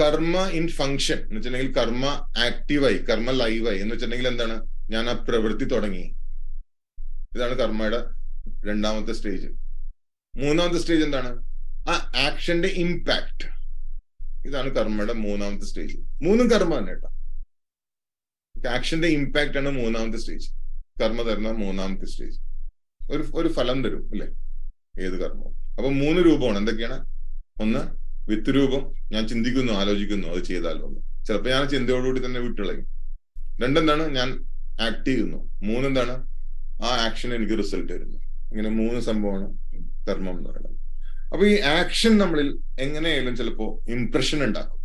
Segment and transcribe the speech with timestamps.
[0.00, 2.06] കർമ്മ in function എന്ന് വെച്ചിട്ടുണ്ടെങ്കിൽ കർമ്മ
[2.38, 4.66] ആക്റ്റീവായി കർമ്മ ലൈവായി എന്ന് വെച്ചിട്ടുണ്ടെങ്കിൽ എന്താണ്?
[4.90, 6.14] ഞാൻ ആ പ്രവൃത്തി തുടങ്ങി.
[7.34, 8.04] ഇതാണ് കർമ്മയുടെ
[8.66, 9.46] രണ്ടാമത്തെ സ്റ്റേജ്
[10.36, 11.30] മൂന്നാമത്തെ സ്റ്റേജ് എന്താണ്?
[11.88, 13.46] ആ ആക്ഷന്റെ ഇമ്പാക്ട്
[14.46, 17.10] ഇതാണ് കർമ്മയുടെ മൂന്നാമത്തെ സ്റ്റേജ് മൂന്നും കർമ്മ തന്നെ കേട്ടോ.
[18.68, 20.48] ആക്ഷന്റെ ഇമ്പാക്ട് ആണ് മൂന്നാമത്തെ സ്റ്റേജ്
[21.02, 22.38] കർമ്മ തരുന്ന മൂന്നാമത്തെ സ്റ്റേജ്
[23.10, 24.26] ഒരു ഒരു ഫലം തരും അല്ലെ?
[25.02, 25.54] ഏത് കർമ്മവും.
[25.76, 26.58] അപ്പൊ മൂന്ന് രൂപമാണ്.
[26.58, 26.98] എന്തൊക്കെയാണ്?
[27.60, 30.94] ഒന്ന് വിത്ത് രൂപം ഞാൻ ചിന്തിക്കുന്നു ആലോചിക്കുന്നു അത് ചെയ്താലോ
[31.26, 32.86] ചിലപ്പോൾ ഞാൻ ചിന്തയോടുകൂടി തന്നെ വിട്ടുകളയും.
[33.62, 34.44] രണ്ടെന്താണ് ഞാൻ
[34.80, 35.36] ആക്ട് ചെയ്യുന്നു.
[35.62, 36.26] മൂന്നെന്താണ്
[36.82, 38.16] ആ ആക്ഷൻ എനിക്ക് റിസൾട്ട് വരുന്നു
[38.50, 39.54] ഇങ്ങനെ മൂന്ന് സംഭവമാണ്
[40.08, 40.76] കർമ്മം എന്ന് പറയുന്നത്.
[41.32, 44.84] അപ്പൊ ഈ ആക്ഷൻ നമ്മളിൽ എങ്ങനെയായാലും ചിലപ്പോ ഇംപ്രഷൻ ഉണ്ടാക്കും.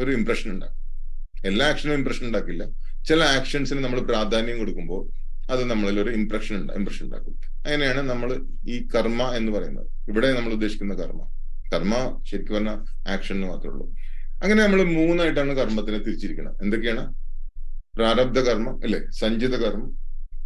[0.00, 0.80] ഒരു ഇംപ്രഷൻ ഉണ്ടാക്കും.
[1.44, 2.64] എല്ലാ ആക്ഷനും ഇംപ്രഷൻ ഉണ്ടാക്കില്ല.
[3.08, 5.08] ചില ആക്ഷൻസിന് നമ്മൾ പ്രാധാന്യം കൊടുക്കുമ്പോൾ
[5.52, 7.34] അത് നമ്മളിൽ ഒരു ഇംപ്രഷൻ ഇംപ്രഷൻ ഉണ്ടാക്കും.
[7.66, 9.86] അങ്ങനെയാണ് നമ്മൾ ഈ കർമ്മ എന്ന് പറയുന്നത്.
[10.08, 11.39] ഇവിടെ നമ്മൾ ഉദ്ദേശിക്കുന്ന കർമ്മ.
[11.72, 12.72] കർമ്മ ശരിക്കും പറഞ്ഞ
[13.08, 13.86] ആക്ഷൻ മാത്രമേ ഉള്ളൂ.
[14.42, 17.14] അങ്ങനെ നമ്മൾ മൂന്നായിട്ടാണ് കർമ്മത്തിനെ തിരിച്ചിരിക്കുന്നത് എന്തൊക്കെയാണ്?
[17.96, 19.10] പ്രാരബ്ധ കർമ്മം അല്ലെ?
[19.10, 19.90] സഞ്ചിത കർമ്മം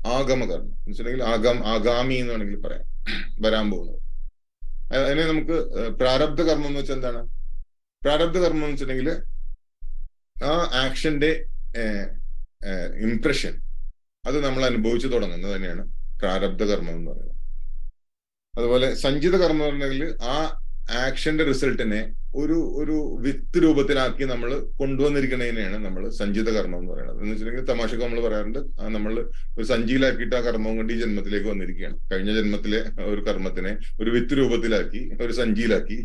[0.06, 0.72] ആഗമ കർമ്മം.
[0.72, 2.86] എന്ന് വെച്ചിട്ടുണ്ടെങ്കിൽ ആഗം ആഗാമി എന്ന് വേണമെങ്കിൽ പറയാം.
[3.41, 4.00] വരാൻ പോകുന്നത്.
[4.92, 5.56] അതിനെ നമുക്ക്
[5.91, 7.20] പ്രാരബ്ധ കർമ്മം എന്ന് വെച്ചാൽ എന്താണ്?
[8.05, 9.11] പ്രാരബ്ധ കർമ്മം എന്ന് വെച്ചിട്ടുണ്ടെങ്കിൽ
[10.45, 11.30] ആ ആക്ഷന്റെ
[13.06, 13.55] ഇംപ്രഷൻ
[14.27, 15.83] അത് നമ്മൾ അനുഭവിച്ചു തുടങ്ങുന്നത് തന്നെയാണ്
[16.20, 17.41] പ്രാരബ്ധ കർമ്മം എന്ന് പറയുന്നത്.
[18.56, 20.36] അതുപോലെ സഞ്ചിത കർമ്മം എന്ന് പറഞ്ഞെങ്കിൽ ആ
[20.88, 22.00] ആക്ഷന്റെ റിസൾട്ടിനെ
[22.34, 27.18] ഒരു ഒരു വിത്ത് രൂപത്തിലാക്കി നമ്മൾ കൊണ്ടുവന്നിരിക്കുന്നതിനെയാണ് നമ്മൾ സഞ്ചിത കർമ്മം എന്ന് പറയുന്നത്.
[27.18, 29.12] എന്ന് വെച്ചിട്ടുണ്ടെങ്കിൽ തമാശക്ക് നമ്മൾ പറയാറുണ്ട് നമ്മൾ
[29.58, 31.96] ഒരു സഞ്ചിയിലാക്കിയിട്ട് ആ കർമ്മം കൊണ്ട് ഈ ജന്മത്തിലേക്ക് വന്നിരിക്കുകയാണ്.
[32.12, 35.98] കഴിഞ്ഞ ജന്മത്തിലെ ഒരു കർമ്മത്തിനെ ഒരു വിത്ത് രൂപത്തിലാക്കി ഒരു സഞ്ചിയിലാക്കി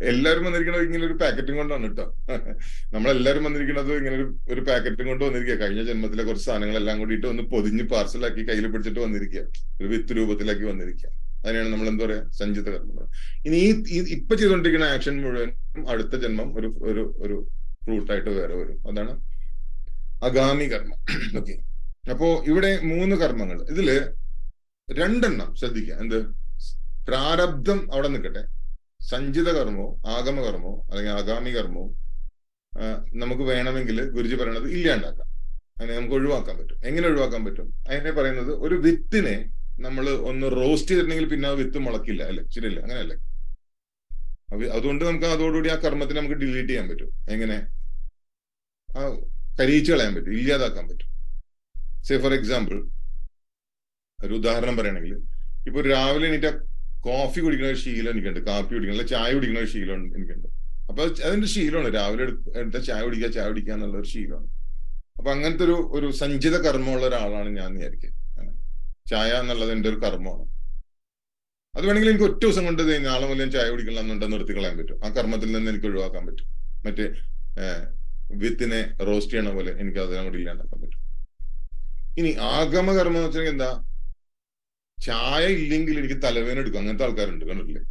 [0.00, 2.06] എല്ലാവരും വന്നിരിക്കുന്നത് ഇങ്ങനെ ഒരു പാക്കറ്റും കൊണ്ടാണ് കേട്ടോ.
[2.92, 7.84] നമ്മളെല്ലാവരും വന്നിരിക്കുന്നത് ഇങ്ങനെ ഒരു ഒരു പാക്കറ്റും കൊണ്ട് വന്നിരിക്കുക കഴിഞ്ഞ ജന്മത്തിലെ കുറച്ച് സാധനങ്ങളെല്ലാം കൂടിയിട്ട് ഒന്ന് പൊതിഞ്ഞ്
[7.84, 9.44] പാർസലാക്കി കയ്യിൽ പിടിച്ചിട്ട് വന്നിരിക്കുക
[9.80, 11.10] ഒരു വിത്ത് രൂപത്തിലാക്കി വന്നിരിക്കുക
[11.44, 13.08] അതിനെയാണ് നമ്മൾ എന്താ പറയാ സഞ്ചിത കർമ്മം
[13.46, 13.58] ഇനി
[13.96, 15.54] ഈ ഇപ്പൊ ചെയ്തുകൊണ്ടിരിക്കുന്ന ആക്ഷൻ മുഴുവനും
[15.88, 17.36] അടുത്ത ജന്മം ഒരു ഒരു ഒരു
[17.84, 18.78] ഫ്രൂട്ടായിട്ട് വേറെ വരും.
[18.90, 19.12] അതാണ്
[20.22, 20.98] അഗാമി കർമ്മം.
[21.40, 21.54] ഓക്കെ
[22.10, 23.58] അപ്പോ ഇവിടെ മൂന്ന് കർമ്മങ്ങൾ.
[23.72, 23.88] ഇതിൽ
[24.88, 25.96] രണ്ടെണ്ണം ശ്രദ്ധിക്കുക.
[26.02, 26.18] എന്ത്?
[27.08, 28.42] പ്രാരബ്ധം അവിടെ നിൽക്കട്ടെ.
[29.10, 29.86] സഞ്ചിത കർമ്മോ
[30.16, 31.90] ആഗമ കർമ്മോ അല്ലെങ്കിൽ ആഗാമി കർമ്മവും
[33.22, 35.28] നമുക്ക് വേണമെങ്കിൽ ഗുരുജി പറയണത് ഇല്ലാണ്ടാക്കാം.
[35.78, 36.78] അതിനെ നമുക്ക് ഒഴിവാക്കാൻ പറ്റും.
[36.88, 37.68] എങ്ങനെ ഒഴിവാക്കാൻ പറ്റും?
[37.88, 39.36] അതിനെ പറയുന്നത് ഒരു വിത്തിനെ
[39.78, 42.42] നമ്മൾ ഒന്ന് റോസ്റ്റ് ചെയ്തിട്ടുണ്ടെങ്കിൽ പിന്നെ ആ വിത്ത് മുളക്കില്ല അല്ലെ?
[42.54, 42.82] ശരിയല്ലേ?
[42.82, 43.16] അങ്ങനെയല്ലേ?
[44.76, 47.10] അതുകൊണ്ട് നമുക്ക് അതോടുകൂടി ആ കർമ്മത്തിനെ നമുക്ക് ഡിലീറ്റ് ചെയ്യാൻ പറ്റും.
[47.28, 47.56] എങ്ങനെ?
[48.88, 49.00] ആ
[49.60, 51.08] കരിയിച്ചു കളയാൻ പറ്റും ഇല്ലാതാക്കാൻ പറ്റും.
[52.08, 52.76] സേ ഫോർ എക്സാമ്പിൾ
[54.24, 55.14] ഒരു ഉദാഹരണം പറയുകയാണെങ്കിൽ
[55.68, 56.50] ഇപ്പൊ രാവിലെ എനിക്ക്
[57.00, 60.48] കോഫി കുടിക്കുന്ന ഒരു ശീലം എനിക്കുണ്ട് കാപ്പി കുടിക്കുന്ന ചായ കുടിക്കുന്ന ഒരു ശീലം എനിക്കുണ്ട്.
[60.88, 62.22] അപ്പൊ അതിന്റെ ശീലമാണ് രാവിലെ
[62.60, 64.48] എടുത്ത ചായ കുടിക്കുക ചായ കുടിക്കുക എന്നുള്ള ഒരു ശീലമാണ്.
[65.18, 68.23] അപ്പൊ അങ്ങനത്തെ ഒരു ഒരു സഞ്ചിത കർമ്മമുള്ള ഒരാളാണ് ഞാൻ വിചാരിക്കുക.
[69.10, 70.50] ചായ എന്നുള്ളത് എന്റെ ഒരു കർമ്മമാണ്.
[71.76, 75.04] അത് വേണമെങ്കിൽ എനിക്ക് ഒറ്റ ദിവസം കൊണ്ട് നാളെ മുതൽ ചായ കുടിക്കണം എന്നുണ്ടെന്ന് നിർത്തി കളയാൻ പറ്റും.
[75.04, 76.46] ആ കർമ്മത്തിൽ നിന്ന് എനിക്ക് ഒഴിവാക്കാൻ പറ്റും.
[76.86, 77.06] മറ്റേ
[78.32, 81.00] വിത്തിനെ റോസ്റ്റ് ചെയ്യണ പോലെ എനിക്ക് അതിനോട് ഇല്ലാണ്ടാക്കാൻ പറ്റും.
[82.18, 83.84] ഇനി ആഗമ കർമ്മം എന്ന് വെച്ചാൽ എന്താ?
[85.02, 86.78] ചായ ഇല്ലെങ്കിൽ എനിക്ക് തലവേദന എടുക്കും.
[86.78, 87.82] അങ്ങനത്തെ ആൾക്കാരുണ്ട് കണ്ടിട്ടില്ലേ?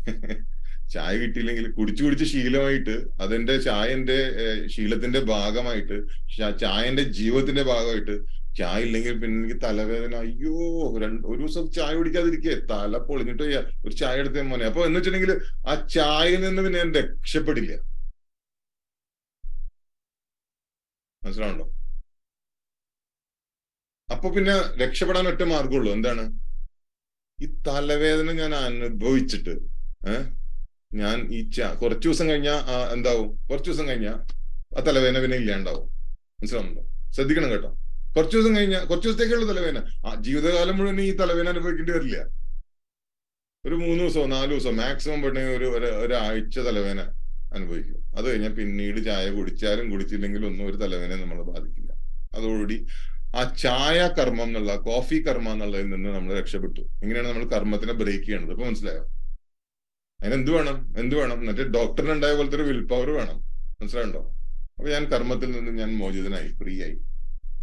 [0.94, 4.18] ചായ കിട്ടിയില്ലെങ്കിൽ കുടിച്ചു കുടിച്ച് ശീലമായിട്ട് അതെന്റെ ചായന്റെ
[4.68, 5.98] ശീലത്തിന്റെ ഭാഗമായിട്ട്
[6.60, 10.16] ചായന്റെ ജീവിതത്തിന്റെ ഭാഗമായിട്ട് ചായ ഇല്ലെങ്കിൽ പിന്നെ എനിക്ക് തലവേദന.
[10.16, 10.54] അയ്യോ
[11.04, 12.54] രണ്ട് ഒരു ദിവസം ചായ കുടിക്കാതിരിക്കേ.
[12.72, 13.44] തല പൊളിഞ്ഞിട്ട്
[13.86, 14.66] ഒരു ചായ എടുത്ത മോനെ.
[14.66, 17.74] അപ്പൊ എന്ന് വെച്ചിട്ടുണ്ടെങ്കിൽ ആ ചായയിൽ നിന്ന് പിന്നെ ഞാൻ രക്ഷപ്പെടില്ല.
[21.24, 21.66] മനസ്സിലാവുണ്ടോ
[24.12, 24.54] അപ്പൊ പിന്നെ
[24.86, 26.24] രക്ഷപ്പെടാൻ ഒറ്റ മാർഗമുള്ളൂ എന്താണ്?
[27.42, 29.54] ഈ തലവേദന ഞാൻ അനുഭവിച്ചിട്ട്
[30.12, 30.26] ഏഹ്
[30.96, 32.60] ഞാൻ ഈ ചാ കുറച്ചു ദിവസം കഴിഞ്ഞാൽ
[32.94, 33.30] എന്താവും?
[33.50, 34.18] കുറച്ചു ദിവസം കഴിഞ്ഞാൽ
[34.78, 35.88] ആ തലവേദന പിന്നെ ഇല്ലാണ്ടാവും.
[36.40, 36.84] മനസ്സിലാവുന്നുണ്ടോ?
[37.16, 37.72] ശ്രദ്ധിക്കണം കേട്ടോ.
[38.18, 40.08] കുറച്ചു ദിവസം കഴിഞ്ഞാൽ കുറച്ചു ദിവസത്തേക്കുള്ള തലവേദന.
[40.08, 42.18] ആ ജീവിതകാലം മുഴുവൻ ഈ തലവേദന അനുഭവിക്കേണ്ടി വരില്ല.
[43.66, 45.66] ഒരു മൂന്ന് ദിവസമോ നാല് ദിവസമോ മാക്സിമം പെട്ടെന്ന് ഒരു
[46.06, 47.02] ഒരാഴ്ച തലവേദന
[47.54, 48.18] അനുഭവിക്കും.
[48.18, 51.92] അത് കഴിഞ്ഞാൽ പിന്നീട് ചായ കുടിച്ചാലും കുടിച്ചില്ലെങ്കിലും ഒന്നും ഒരു തലവേദന നമ്മളെ ബാധിക്കില്ല.
[52.34, 52.86] അതോടുകൂടി
[53.36, 56.80] ആ ചായ കർമ്മം എന്നുള്ള കോഫി കർമ്മം എന്നുള്ളതിൽ നിന്ന് നമ്മൾ രക്ഷപ്പെട്ടു.
[56.80, 58.52] ഇങ്ങനെയാണ് നമ്മൾ കർമ്മത്തിനെ ബ്രേക്ക് ചെയ്യണത്.
[58.52, 59.04] ഇപ്പൊ മനസ്സിലായോ?
[60.20, 60.94] അതിന് എന്ത് വേണം?
[60.98, 61.40] എന്ത് വേണം?
[61.40, 63.40] എന്നിട്ട് ഡോക്ടറിന് ഉണ്ടായ പോലത്തെ ഒരു വിൽ പവർ വേണം.
[63.82, 64.20] മനസ്സിലാവുണ്ടോ
[64.78, 67.00] അപ്പൊ ഞാൻ കർമ്മത്തിൽ നിന്ന് ഞാൻ മോചിതനായി ഫ്രീ ആയി.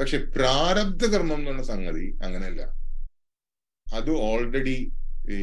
[0.01, 2.63] പക്ഷെ പ്രാരബ്ധ കർമ്മം എന്നുള്ള സംഗതി അങ്ങനെയല്ല.
[3.87, 4.77] അത് ഓൾറെഡി
[5.35, 5.39] ഈ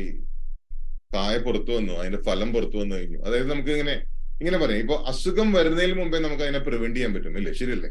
[1.14, 3.20] കായ പുറത്തു വന്നു അതിന്റെ ഫലം പുറത്തു വന്നു കഴിഞ്ഞു.
[3.26, 3.96] അതായത് നമുക്ക് ഇങ്ങനെ
[4.42, 4.82] ഇങ്ങനെ പറയാം.
[4.86, 7.54] ഇപ്പൊ അസുഖം വരുന്നതിന് മുമ്പേ നമുക്ക് അതിനെ പ്രിവെന്റ് ചെയ്യാൻ പറ്റും ഇല്ലേ?
[7.60, 7.90] ശരിയല്ലേ?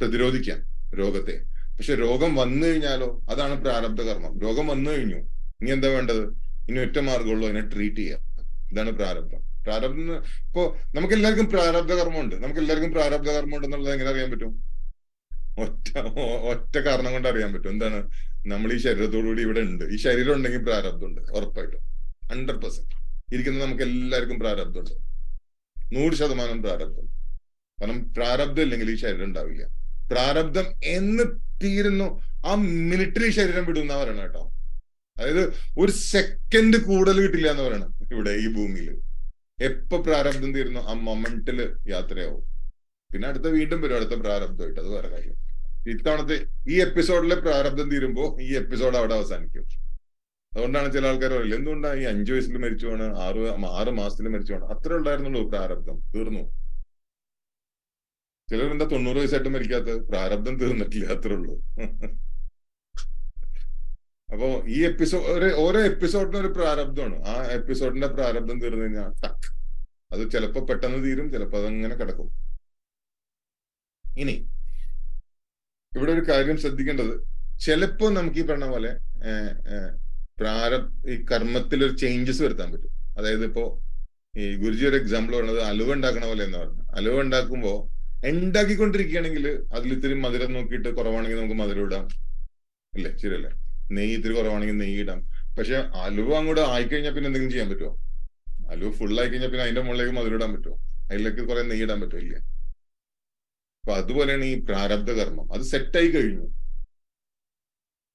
[0.00, 0.60] പ്രതിരോധിക്കാം
[1.00, 1.36] രോഗത്തെ.
[1.76, 5.20] പക്ഷെ രോഗം വന്നു കഴിഞ്ഞാലോ അതാണ് പ്രാരബ്ധ കർമ്മം രോഗം വന്നു കഴിഞ്ഞു
[5.60, 6.22] ഇനി എന്താ വേണ്ടത്?
[6.68, 8.20] ഇനി ഒറ്റ മാർഗമുള്ളൂ അതിനെ ട്രീറ്റ് ചെയ്യുക
[8.72, 9.40] ഇതാണ് പ്രാരബ്ധം.
[9.66, 10.06] പ്രാരബ്ധം
[10.48, 10.62] ഇപ്പോ
[10.96, 14.52] നമുക്ക് എല്ലാവർക്കും പ്രാരബ്ധ കർമ്മമുണ്ട് നമുക്ക് എല്ലാവർക്കും പ്രാരബ്ധ കർമ്മമുണ്ട് എന്നുള്ളത് എങ്ങനെ അറിയാൻ പറ്റും?
[15.58, 15.98] ഒറ്റ
[16.52, 17.70] ഒറ്റ കാരണം കൊണ്ട് അറിയാൻ പറ്റും.
[17.70, 17.98] എന്താണ്?
[18.46, 19.84] നമ്മൾ ഈ ശരീരത്തോടുകൂടി ഇവിടെ ഉണ്ട്.
[19.84, 21.82] ഈ ശരീരം ഉണ്ടെങ്കിൽ പ്രാരബ്ധമുണ്ട് ഉറപ്പായിട്ടും.
[22.32, 22.96] ഹൺഡ്രഡ് പെർസെന്റ്
[23.34, 24.94] ഇരിക്കുന്ന നമുക്ക് എല്ലാവർക്കും പ്രാരബ്ധമുണ്ട്
[25.76, 27.06] നൂറ് ശതമാനം പ്രാരബ്ധം
[27.80, 29.64] കാരണം പ്രാരബ്ധം ഇല്ലെങ്കിൽ ഈ ശരീരം ഉണ്ടാവില്ല.
[30.10, 31.24] പ്രാരബ്ധം എന്ന്
[31.64, 32.54] തീരുന്നു ആ
[32.90, 34.42] മിലിറ്ററി ശരീരം വിടുന്ന പറയണം കേട്ടോ.
[35.16, 39.00] അതായത് ഒരു സെക്കൻഡ് കൂടുതൽ കിട്ടില്ല എന്ന് പറയണം ഇവിടെ ഈ ഭൂമിയിൽ.
[39.62, 42.44] എപ്പോ പ്രാരബ്ധം തീരുന്നു ആ മൊമെന്റിൽ യാത്രയാവും.
[43.10, 45.36] പിന്നെ അടുത്ത വീണ്ടും വരും അടുത്ത പ്രാരബ്ധമായിട്ട് അത് വേറെ കാര്യം.
[45.92, 46.36] ഇത്തവണത്തെ
[46.72, 49.64] ഈ എപ്പിസോഡിലെ പ്രാരബ്ധം തീരുമ്പോ ഈ എപ്പിസോഡ് അവിടെ അവസാനിക്കും.
[50.52, 53.40] അതുകൊണ്ടാണ് ചില ആൾക്കാർ പറയില്ല എന്തുകൊണ്ടാണ് ഈ അഞ്ചു വയസ്സിൽ മരിച്ചു പോണ് ആറ്
[53.80, 54.66] ആറ് മാസത്തിൽ മരിച്ചു പോണ്?
[54.74, 55.96] അത്ര ഉണ്ടായിരുന്നുള്ളൂ പ്രാരബ്ധം.
[56.14, 56.42] തീർന്നു.
[58.48, 61.54] ചിലർ എന്താ തൊണ്ണൂറ് വയസ്സായിട്ട് മരിക്കാത്ത പ്രാരബ്ധം തീർന്നിട്ടില്ല അത്രേ ഉള്ളൂ.
[64.32, 67.16] അപ്പോ ഈ എപ്പിസോഡ് ഓരോ എപ്പിസോഡിന് ഒരു പ്രാരബ്ധമാണ്.
[67.32, 69.48] ആ എപ്പിസോഡിന്റെ പ്രാരബ്ധം തീർന്നു കഴിഞ്ഞാൽ ടക്ക്.
[70.12, 72.28] അത് ചിലപ്പോ പെട്ടെന്ന് തീരും ചിലപ്പോ അതങ്ങനെ കിടക്കും.
[74.04, 74.36] ഇനി
[75.96, 77.14] ഇവിടെ ഒരു കാര്യം ശ്രദ്ധിക്കേണ്ടത്.
[77.64, 78.90] ചിലപ്പോ നമുക്ക് ഈ പറഞ്ഞ പോലെ
[80.40, 82.92] പ്രാരംഭ ഈ കർമ്മത്തിൽ ഒരു ചേഞ്ചസ് വരുത്താൻ പറ്റും.
[83.18, 83.64] അതായത് ഇപ്പോ
[84.42, 86.82] ഈ ഗുരുജി ഒരു എക്സാമ്പിൾ പറയുന്നത് അലുവ ഉണ്ടാക്കണ പോലെ എന്ന് പറഞ്ഞു.
[86.98, 87.74] അലുവ ഉണ്ടാക്കുമ്പോ
[88.30, 89.46] ഉണ്ടാക്കിക്കൊണ്ടിരിക്കുകയാണെങ്കിൽ
[89.76, 92.04] അതിൽ ഇത്തിരി മധുരം നോക്കിയിട്ട് കുറവാണെങ്കിൽ നമുക്ക് മധുരം ഇടാം.
[92.92, 93.50] അല്ലേ ശരിയല്ലേ?
[93.96, 95.20] നെയ്യ് ഇത്തിരി കുറവാണെങ്കിൽ നെയ്യ് ഇടാം.
[95.56, 95.76] പക്ഷെ
[96.06, 97.92] അലുവ അങ്ങോട്ട് ആയിക്കഴിഞ്ഞാൽ പിന്നെ എന്തെങ്കിലും ചെയ്യാൻ പറ്റുമോ
[98.74, 100.76] അലുവ ഫുൾ ആയി കഴിഞ്ഞാൽ പിന്നെ അതിന്റെ മുകളിലേക്ക് മധുരം ഇടാൻ പറ്റുമോ
[101.10, 102.36] അതിലേക്ക് കുറെ നെയ്യ് ഇടാൻ പറ്റുമോ ഇല്ല?
[103.84, 106.42] അപ്പൊ അതുപോലെയാണ് ഈ പ്രാരബ്ധ കർമ്മം അത് സെറ്റായി കഴിഞ്ഞു.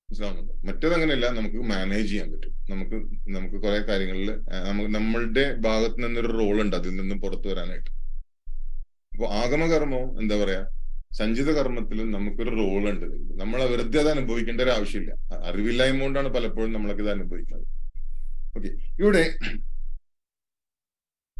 [0.09, 0.53] മനസ്സിലാവുന്നുണ്ടോ?
[0.65, 2.53] മറ്റേതങ്ങനെയല്ല നമുക്ക് മാനേജ് ചെയ്യാൻ പറ്റും.
[2.69, 2.95] നമുക്ക്
[3.29, 4.31] നമുക്ക് കുറെ കാര്യങ്ങളിൽ
[4.69, 6.75] നമുക്ക് നമ്മളുടെ ഭാഗത്ത് നിന്നൊരു റോൾ ഉണ്ട്.
[6.75, 7.89] അതിൽ നിന്നും പുറത്തു വരാനായിട്ട്.
[9.13, 10.67] അപ്പൊ ആഗമകർമ്മവും എന്താ പറയാ?
[11.13, 13.05] സഞ്ചിത കർമ്മത്തിൽ നമുക്കൊരു റോൾ ഉണ്ട്.
[13.41, 15.13] നമ്മൾ വെറുതെ അത് അനുഭവിക്കേണ്ട ഒരു ആവശ്യമില്ല.
[15.43, 17.67] അറിവില്ലായ്മ കൊണ്ടാണ് പലപ്പോഴും നമ്മളൊക്കെ ഇത് അനുഭവിക്കുന്നത്.
[18.57, 18.67] ഓക്കെ
[18.99, 19.23] ഇവിടെ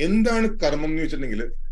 [0.02, 1.69] എന്താണ് കർമ്മം എന്ന് വെച്ചിട്ടുണ്ടെങ്കിൽ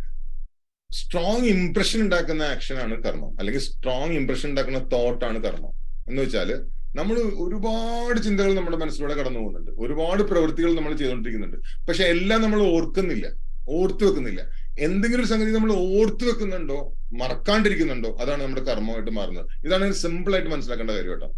[0.92, 3.36] സ്ട്രോങ് ഇംപ്രഷൻ ഉണ്ടാക്കുന്ന ആക്ഷൻ ആണ് കർമ്മം.
[3.39, 5.72] അല്ലെങ്കിൽ സ്ട്രോങ് ഇംപ്രഷൻ ഉണ്ടാക്കുന്ന തോട്ടാണ് കർമ്മം.
[6.10, 9.72] എന്ന് വെച്ചാൽ നമ്മൾ ഒരുപാട് ചിന്തകൾ നമ്മുടെ മനസ്സിലൂടെ കടന്നു പോകുന്നുണ്ട്.
[9.72, 11.86] ഒരുപാട് പ്രവൃത്തികൾ നമ്മൾ ചെയ്തുകൊണ്ടിരിക്കുന്നുണ്ട്.
[11.88, 13.28] പക്ഷെ എല്ലാം നമ്മൾ ഓർക്കുന്നില്ല.
[13.69, 14.50] ഓർത്തു വെക്കുന്നില്ല.
[14.80, 16.94] എന്തെങ്കിലും ഒരു സംഗതി നമ്മൾ ഓർത്തു വെക്കുന്നുണ്ടോ?
[17.13, 18.18] മറക്കാണ്ടിരിക്കുന്നുണ്ടോ?
[18.22, 19.45] അതാണ് നമ്മുടെ കർമ്മമായിട്ട് മാറുന്നത്.
[19.66, 21.33] ഇതാണ് സിമ്പിൾ ആയിട്ട് മനസ്സിലാക്കേണ്ട കാര്യം കേട്ടോ.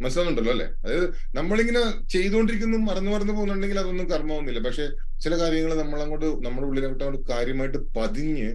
[0.00, 0.66] മനസ്സിലാവുന്നുണ്ടല്ലോ അല്ലെ?
[0.82, 1.06] അതായത്
[1.36, 1.82] നമ്മളിങ്ങനെ
[2.14, 4.60] ചെയ്തുകൊണ്ടിരിക്കുന്നു മറന്നു മറന്നു പോകുന്നുണ്ടെങ്കിൽ അതൊന്നും കർമ്മമൊന്നുമില്ല.
[4.68, 4.84] പക്ഷെ
[5.24, 8.48] ചില കാര്യങ്ങൾ നമ്മൾ അങ്ങോട്ട് നമ്മുടെ ഉള്ളിലോട്ട് അങ്ങോട്ട് കാര്യമായിട്ട് പതിഞ്ഞ്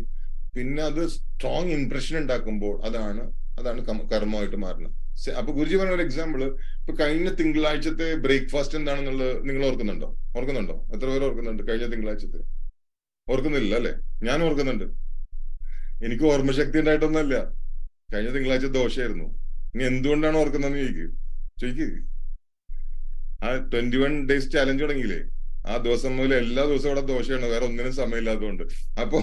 [0.56, 3.24] പിന്നെ അത് സ്ട്രോങ് ഇംപ്രഷൻ ഉണ്ടാക്കുമ്പോൾ അതാണ്
[3.60, 3.80] അതാണ്
[4.14, 4.94] കർമ്മമായിട്ട് മാറുന്നത്.
[5.40, 6.42] അപ്പൊ ഗുരുജി പറഞ്ഞ ഒരു എക്സാമ്പിൾ
[6.82, 10.10] ഇപ്പൊ കഴിഞ്ഞ തിങ്കളാഴ്ചത്തെ ബ്രേക്ക്ഫാസ്റ്റ് എന്താണെന്നുള്ളത് നിങ്ങൾ ഓർക്കുന്നുണ്ടോ?
[10.38, 10.76] ഓർക്കുന്നുണ്ടോ?
[10.94, 12.40] എത്ര പേര് ഓർക്കുന്നുണ്ട് കഴിഞ്ഞ തിങ്കളാഴ്ചത്തെ?
[13.28, 13.94] ഓർക്കുന്നില്ല അല്ലെ?
[14.24, 14.86] ഞാൻ ഓർക്കുന്നുണ്ട്.
[16.06, 17.36] എനിക്ക് ഓർമ്മശക്തി ഉണ്ടായിട്ടൊന്നുമല്ല.
[18.14, 19.28] കഴിഞ്ഞ തിങ്കളാഴ്ച ദോഷമായിരുന്നു
[19.74, 21.08] ഇനി എന്തുകൊണ്ടാണ് ഓർക്കുന്നതെന്ന് ചോദിക്ക്.
[21.62, 21.88] ചോദിക്ക്.
[23.46, 25.22] ആ ട്വന്റി വൺ ഡേയ്സ് ചാലഞ്ച് തുടങ്ങിയില്ലേ?
[25.72, 28.64] ആ ദിവസം മുതൽ എല്ലാ ദിവസവും ഇവിടെ ദോഷമാണ് വേറെ ഒന്നിനും സമയമില്ലാത്തതുകൊണ്ട്.
[29.02, 29.18] അപ്പൊ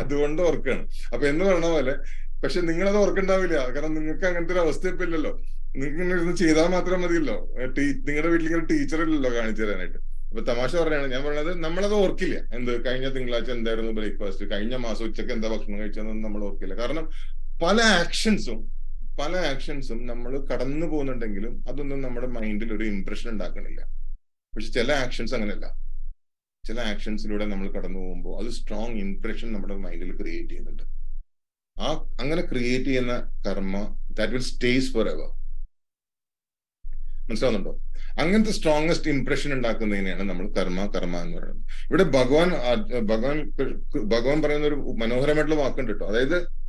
[0.00, 0.82] അതുകൊണ്ട് ഓർക്കാണ്.
[1.12, 1.94] അപ്പൊ എന്ന് പറഞ്ഞ പോലെ
[2.42, 3.56] പക്ഷെ നിങ്ങളത് ഓർക്കണ്ടാവില്ല.
[3.74, 5.32] കാരണം നിങ്ങൾക്ക് അങ്ങനത്തെ ഒരു അവസ്ഥ ഇപ്പൊ ഇല്ലല്ലോ.
[5.74, 7.36] നിങ്ങൾക്ക് ഇങ്ങനെ ഇരുന്ന് ചെയ്താൽ മാത്രം മതിയല്ലോ.
[8.06, 9.98] നിങ്ങളുടെ വീട്ടിൽ ഇങ്ങനെ ടീച്ചർ ഇല്ലല്ലോ കാണിച്ചു തരാനായിട്ട്.
[10.30, 11.06] അപ്പൊ തമാശ പറയാണ്.
[11.14, 12.36] ഞാൻ പറഞ്ഞത് നമ്മളത് ഓർക്കില്ല.
[12.56, 16.76] എന്ത് കഴിഞ്ഞ തിങ്കളാഴ്ച എന്തായിരുന്നു ബ്രേക്ക്ഫാസ്റ്റ് കഴിഞ്ഞ മാസം ഉച്ചയ്ക്ക് എന്താ ഭക്ഷണം കഴിച്ചതെന്ന് നമ്മൾ ഓർക്കില്ല.
[16.82, 17.06] കാരണം
[17.64, 18.60] പല ആക്ഷൻസും
[19.18, 23.80] പല ആക്ഷൻസും നമ്മൾ കടന്നു പോകുന്നുണ്ടെങ്കിലും അതൊന്നും നമ്മുടെ മൈൻഡിൽ ഒരു ഇംപ്രഷൻ ഉണ്ടാക്കണില്ല.
[24.54, 25.66] പക്ഷെ ചില ആക്ഷൻസ് അങ്ങനെയല്ല.
[26.68, 30.82] ചില ആക്ഷൻസിലൂടെ നമ്മൾ കടന്നു പോകുമ്പോൾ അത് സ്ട്രോങ് ഇംപ്രഷൻ നമ്മുടെ മൈൻഡിൽ ക്രിയേറ്റ് ചെയ്യുന്നുണ്ട്.
[31.80, 31.86] ആ
[32.20, 35.30] അങ്ങനെ ക്രിയേറ്റ് ചെയ്യുന്ന karma that will stays forever
[37.28, 37.80] മനസ്സിലാവുന്നുണ്ടോ?
[38.20, 41.64] അങ്ങനത്തെ സ്ട്രോങ്സ്റ്റ് ഇംപ്രഷൻ ഉണ്ടാക്കുന്നതിനെയാണ് നമ്മൾ കർമ്മ കർമ്മ എന്ന് പറയുന്നത്.
[41.88, 42.48] ഇവിടെ ഭഗവാൻ
[43.06, 43.50] ഭഗവാൻ
[44.04, 46.08] ഭഗവാൻ പറയുന്ന ഒരു മനോഹരമായിട്ടുള്ള വാക്കുണ്ട് കേട്ടോ.
[46.08, 46.59] അതായത്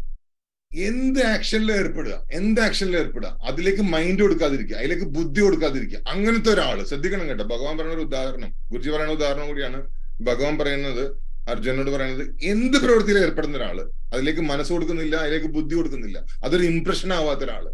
[0.74, 3.38] എന്ത് ആക്ഷനിൽ ഏർപ്പെടുക എന്ത് ആക്ഷനിൽ ഏർപ്പെടുക?
[3.42, 6.00] അതിലേക്ക് മൈൻഡ് കൊടുക്കാതിരിക്കുക അതിലേക്ക് ബുദ്ധി കൊടുക്കാതിരിക്കുക.
[6.08, 7.44] അങ്ങനത്തെ ഒരാൾ ശ്രദ്ധിക്കണം കേട്ടോ.
[7.44, 9.82] ഭഗവാൻ പറയുന്ന ഒരു ഉദാഹരണം ഗുരുജി പറയുന്ന ഉദാഹരണം കൂടിയാണ്.
[10.22, 11.04] ഭഗവാൻ പറയുന്നത്
[11.52, 13.78] അർജുനോട് പറയുന്നത് എന്ത് പ്രവൃത്തിയിൽ ഏർപ്പെടുന്ന ഒരാൾ
[14.14, 17.66] അതിലേക്ക് മനസ്സ് കൊടുക്കുന്നില്ല അതിലേക്ക് ബുദ്ധി കൊടുക്കുന്നില്ല അതൊരു ഇംപ്രഷൻ ആവാത്ത ഒരാൾ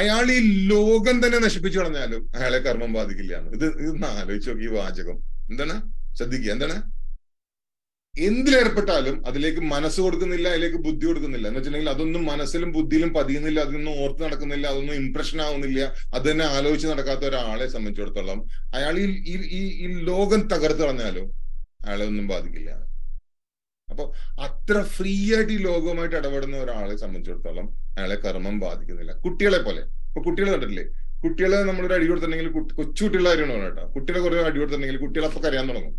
[0.00, 5.16] അയാൾ ഈ ലോകം തന്നെ നശിപ്പിച്ചു കളഞ്ഞാലും അയാളെ കർമ്മം ബാധിക്കില്ല ഇത് ഇതൊന്ന് ആലോചിച്ച് നോക്കി ഈ വാചകം.
[5.50, 5.74] എന്താണ്?
[6.18, 7.01] ശ്രദ്ധിക്കുക എന്താണ്?
[8.14, 11.46] എന്തിലേർപ്പെട്ടാലും അതിലേക്ക് മനസ്സ് കൊടുക്കുന്നില്ല അതിലേക്ക് ബുദ്ധി കൊടുക്കുന്നില്ല.
[11.48, 15.80] എന്ന് വെച്ചിട്ടുണ്ടെങ്കിൽ അതൊന്നും മനസ്സിലും ബുദ്ധിയിലും പതിയുന്നില്ല അതൊന്നും ഓർത്ത് നടക്കുന്നില്ല അതൊന്നും ഇംപ്രഷൻ ആവുന്നില്ല.
[16.14, 18.40] അത് തന്നെ ആലോചിച്ച് നടക്കാത്ത ഒരാളെ സംബന്ധിച്ചിടത്തോളം
[18.74, 21.26] അയാൾ ഈ ഈ ലോകം തകർത്ത് കളഞ്ഞാലും
[21.86, 22.70] അയാളെ ഒന്നും ബാധിക്കില്ല.
[23.88, 24.04] അപ്പൊ
[24.46, 27.66] അത്ര ഫ്രീ ആയിട്ട് ഈ ലോകവുമായിട്ട് ഇടപെടുന്ന ഒരാളെ സംബന്ധിച്ചിടത്തോളം
[27.96, 29.12] അയാളെ കർമ്മം ബാധിക്കുന്നില്ല.
[29.24, 29.82] കുട്ടികളെ പോലെ.
[30.08, 30.86] ഇപ്പൊ കുട്ടികളെ കണ്ടിട്ടില്ലേ?
[31.24, 33.84] കുട്ടികളെ നമ്മളൊരു അടി കൊടുത്തിട്ടുണ്ടെങ്കിൽ കൊച്ചു കുട്ടികളുടെ കാര്യമാണ് കേട്ടോ.
[33.96, 35.94] കുട്ടികളെ കുറെ അടി കൊടുത്തിട്ടുണ്ടെങ്കിൽ കുട്ടികളെ അപ്പൊ കരയാൻ തുടങ്ങും.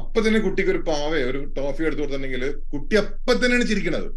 [0.00, 4.08] അപ്പൊ തന്നെ കുട്ടിക്ക് ഒരു പാവയോ ഒരു ടോഫി എടുത്തു കൊടുത്തിട്ടുണ്ടെങ്കിൽ കുട്ടി അപ്പൊ തന്നെയാണ് ചിരിക്കണത്.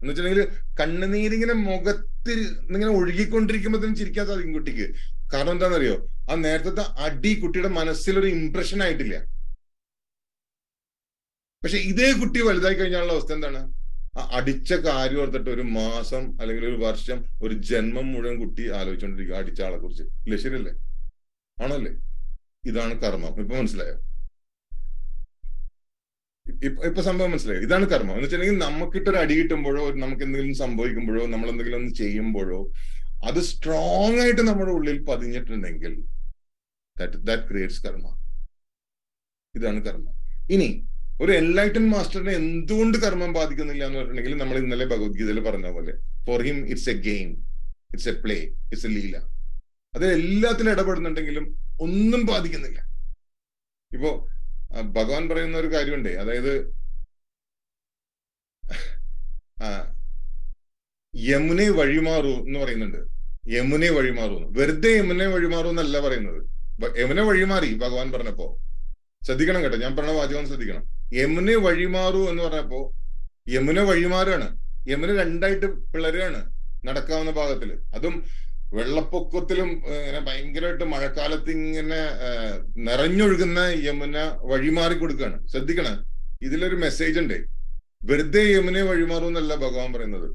[0.00, 0.44] എന്ന് വെച്ചിട്ടുണ്ടെങ്കിൽ
[0.80, 2.38] കണ്ണുനീരിങ്ങനെ മുഖത്തിൽ
[2.74, 4.86] ഇങ്ങനെ ഒഴുകിക്കൊണ്ടിരിക്കുമ്പോ തന്നെ ചിരിക്കാൻ സാധിക്കും കുട്ടിക്ക്
[5.32, 5.96] കാരണം എന്താണെന്നറിയോ?
[6.30, 9.16] ആ നേരത്തെ അടി കുട്ടിയുടെ മനസ്സിലൊരു ഇംപ്രഷൻ ആയിട്ടില്ല.
[11.62, 13.60] പക്ഷെ ഇതേ കുട്ടി വലുതായി കഴിഞ്ഞാലുള്ള അവസ്ഥ എന്താണ്?
[14.18, 19.60] ആ അടിച്ച കാര്യം ഓർത്തിട്ട് ഒരു മാസം അല്ലെങ്കിൽ ഒരു വർഷം ഒരു ജന്മം മുഴുവൻ കുട്ടി ആലോചിച്ചുകൊണ്ടിരിക്കുക അടിച്ച
[19.62, 20.02] ആളെ കുറിച്ച്.
[20.24, 20.38] ഇല്ലേ?
[20.44, 20.72] ശരിയല്ലേ?
[21.58, 21.92] ആണല്ലേ?
[22.70, 23.34] ഇതാണ് കർമ്മം.
[23.42, 23.96] ഇപ്പൊ മനസ്സിലായോ?
[26.88, 27.60] ഇപ്പൊ സംഭവം മനസ്സിലായി.
[27.66, 28.12] ഇതാണ് കർമ്മം.
[28.14, 32.60] എന്ന് വെച്ചിട്ടുണ്ടെങ്കിൽ നമുക്കിട്ടൊരു അടി കിട്ടുമ്പോഴോ നമുക്ക് എന്തെങ്കിലും സംഭവിക്കുമ്പോഴോ നമ്മൾ എന്തെങ്കിലും ഒന്ന് ചെയ്യുമ്പോഴോ
[33.28, 35.94] അത് സ്ട്രോങ് ആയിട്ട് നമ്മുടെ ഉള്ളിൽ പതിഞ്ഞിട്ടുണ്ടെങ്കിൽ
[36.96, 38.06] ദാറ്റ് ക്രിയേറ്റ്സ് കർമ്മ.
[39.54, 40.08] ഇതാണ് കർമ്മ.
[40.54, 40.68] ഇനി
[41.22, 45.92] ഒരു എൻലൈറ്റൻ മാസ്റ്ററിനെ എന്തുകൊണ്ട് കർമ്മം ബാധിക്കുന്നില്ല എന്ന് പറഞ്ഞിട്ടുണ്ടെങ്കിൽ നമ്മൾ ഇന്നലെ ഭഗവത്ഗീതയിൽ പറഞ്ഞ പോലെ
[46.26, 47.30] for him it's a game
[47.92, 48.36] it's a play
[48.70, 49.16] it's a leela
[49.94, 51.44] അത് എല്ലാത്തിലും ഇടപെടുന്നുണ്ടെങ്കിലും
[51.80, 52.80] ഒന്നും ബാധിക്കുന്നില്ല.
[53.92, 54.10] ഇപ്പോ
[54.72, 56.14] ഭഗവാൻ പറയുന്ന ഒരു കാര്യമുണ്ടേ.
[56.14, 56.80] അതായത്
[61.14, 62.98] യമുനെ വഴിമാറൂ എന്ന് പറയുന്നുണ്ട്.
[63.50, 66.40] യമുനെ വഴിമാറൂ വെറുതെ യമുനെ വഴിമാറൂ എന്നല്ല പറയുന്നത്.
[66.98, 68.58] യമുനെ വഴിമാറി ഭഗവാൻ പറഞ്ഞപ്പോ.
[69.22, 70.84] ശ്രദ്ധിക്കണം കേട്ടോ ഞാൻ പറഞ്ഞ വാചകം ശ്രദ്ധിക്കണം.
[71.12, 72.92] യമുനെ വഴിമാറൂ എന്ന് പറഞ്ഞപ്പോ
[73.48, 74.58] യമുന വഴിമാറാണ്
[74.88, 76.52] യമുന രണ്ടായിട്ട് പിളരുകയാണ്
[76.86, 77.80] നടക്കാവുന്ന ഭാഗത്തിൽ.
[77.94, 78.24] അതും
[78.76, 82.00] വെള്ളപ്പൊക്കത്തിലും ഇങ്ങനെ ഭയങ്കരമായിട്ട് മഴക്കാലത്ത് ഇങ്ങനെ
[82.88, 84.18] നിറഞ്ഞൊഴുകുന്ന യമുന
[84.50, 85.96] വഴിമാറി കൊടുക്കുകയാണ് ശ്രദ്ധിക്കണം
[86.42, 87.38] ഇതിലൊരു മെസ്സേജ് ഉണ്ട്.
[88.08, 90.28] വെറുതെ യമുനെ വഴിമാറുന്നല്ല ഭഗവാൻ പറയുന്നത്.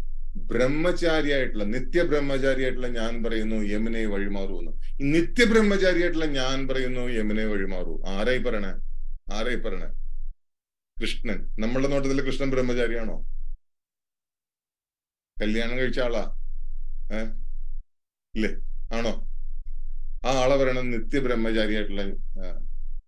[0.51, 4.73] ബ്രഹ്മചാരിയായിട്ടുള്ള നിത്യ ബ്രഹ്മചാരിയായിട്ടുള്ള ഞാൻ പറയുന്നു യമുനെ വഴിമാറൂ എന്ന്
[5.13, 7.93] നിത്യ ബ്രഹ്മചാരിയായിട്ടുള്ള ഞാൻ പറയുന്നു യമുനെ വഴിമാറൂ.
[8.15, 8.67] ആരായി പറയണ?
[9.33, 9.85] ആരായി പറയണ?
[10.97, 11.39] കൃഷ്ണൻ.
[11.59, 13.15] നമ്മളുടെ നോട്ടത്തിൽ കൃഷ്ണൻ ബ്രഹ്മചാരിയാണോ?
[15.39, 16.23] കല്യാണം കഴിച്ച ആളാ?
[18.35, 18.49] ഇല്ലേ?
[18.91, 19.27] ആണോ?
[20.25, 22.01] ആ ആളെ പറയണത് നിത്യ ബ്രഹ്മചാരിയായിട്ടുള്ള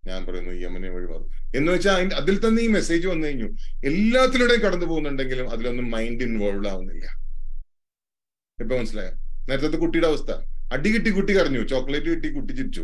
[0.05, 3.47] ഞാൻ പറയുന്നു യമുനെ വഴിമാറും എന്ന് വെച്ചാൽ അതിന്റെ അതിൽ തന്നെ ഈ മെസ്സേജ് വന്നു കഴിഞ്ഞു.
[3.83, 7.05] എല്ലാത്തിലൂടെയും കടന്നു പോകുന്നുണ്ടെങ്കിലും അതിലൊന്നും മൈൻഡ് ഇൻവോൾവ് ആവുന്നില്ല.
[8.59, 9.11] ഇപ്പൊ മനസ്സിലായോ?
[9.49, 10.31] നേരത്തെ കുട്ടിയുടെ അവസ്ഥ.
[10.71, 11.61] അടി കിട്ടി കുട്ടി കരഞ്ഞു.
[11.63, 12.83] ചോക്ലേറ്റ് കിട്ടി കുട്ടി ചിരിച്ചു.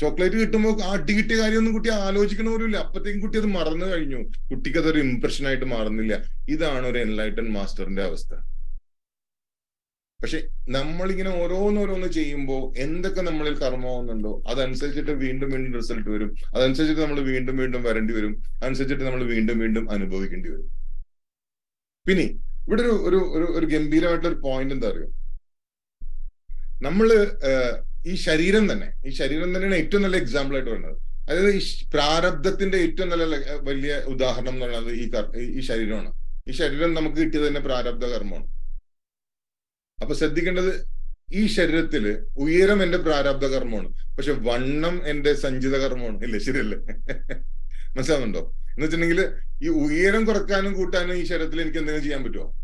[0.00, 2.76] ചോക്ലേറ്റ് കിട്ടുമ്പോൾ ആ അടി കിട്ടിയ കാര്യമൊന്നും കുട്ടി ആലോചിക്കണ പോലും ഇല്ല.
[2.76, 4.20] അപ്പത്തേക്കും കുട്ടി അത് മറന്നു കഴിഞ്ഞു.
[4.50, 6.22] കുട്ടിക്ക് അതൊരു ഇമ്പ്രഷൻ ആയിട്ട് മാറുന്നില്ല.
[6.48, 8.34] ഇതാണ് ഒരു എൻലൈറ്റൺ മാസ്റ്ററിന്റെ അവസ്ഥ.
[10.22, 16.34] പക്ഷെ നമ്മളിങ്ങനെ ഓരോന്നോരോന്ന് ചെയ്യുമ്പോൾ എന്തൊക്കെ നമ്മളിൽ കർമ്മമാവുന്നുണ്ടോ അതനുസരിച്ചിട്ട് വീണ്ടും വീണ്ടും റിസൾട്ട് വരും.
[16.56, 18.42] അതനുസരിച്ചിട്ട് നമ്മൾ വീണ്ടും വീണ്ടും വരേണ്ടി വരും.
[18.62, 20.68] അനുസരിച്ചിട്ട് നമ്മൾ വീണ്ടും വീണ്ടും അനുഭവിക്കേണ്ടി വരും.
[22.06, 22.26] പിന്നെ
[22.66, 25.08] ഇവിടെ ഒരു ഒരു ഒരു ഒരു ഒരു പോയിന്റ് എന്താ അറിയോ?
[26.82, 27.28] നമ്മൾ
[28.10, 30.96] ഈ ശരീരം തന്നെ ഈ ശരീരം തന്നെയാണ് ഏറ്റവും നല്ല എക്സാമ്പിൾ ആയിട്ട് വരുന്നത്
[31.28, 31.60] അതായത് ഈ
[31.94, 33.24] പ്രാരബ്ധത്തിന്റെ ഏറ്റവും നല്ല
[33.58, 35.04] വലിയ ഉദാഹരണം എന്ന് പറയുന്നത് ഈ
[35.58, 36.12] ഈ ശരീരമാണ്.
[36.48, 38.59] ഈ ശരീരം നമുക്ക് കിട്ടിയത് തന്നെ പ്രാരബ്ധ കർമ്മമാണ്.
[40.00, 40.86] അപ്പൊ ശ്രദ്ധിക്കേണ്ടത്
[41.34, 43.88] ഈ ശരീരത്തിൽ ഉയരം എന്റെ പ്രാരാബ്ധ കർമ്മമാണ്.
[44.16, 46.24] പക്ഷെ വണ്ണം എന്റെ സഞ്ചിത കർമ്മമാണ്.
[46.24, 46.38] ഇല്ലേ?
[46.38, 46.78] ശരിയല്ലേ?
[47.96, 48.54] മനസ്സിലാവുന്നുണ്ടോ?
[48.70, 52.54] എന്ന് വെച്ചിട്ടുണ്ടെങ്കിൽ ഈ ഉയരം കുറക്കാനും കൂട്ടാനും ഈ ശരീരത്തിൽ എനിക്ക് എന്തെങ്കിലും ചെയ്യാൻ പറ്റുമോ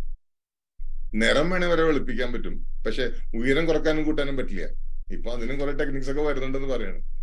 [1.15, 2.67] നിറം വേണേ വരെ വെളുപ്പിക്കാൻ പറ്റും.
[2.87, 4.65] പക്ഷെ ഉയരം കുറക്കാനും കൂട്ടാനും പറ്റില്ല.
[5.13, 7.16] ഇപ്പൊ അതിനും കുറെ ടെക്നിക്സ് ഒക്കെ വരുന്നുണ്ടെന്ന് പറയാണ്.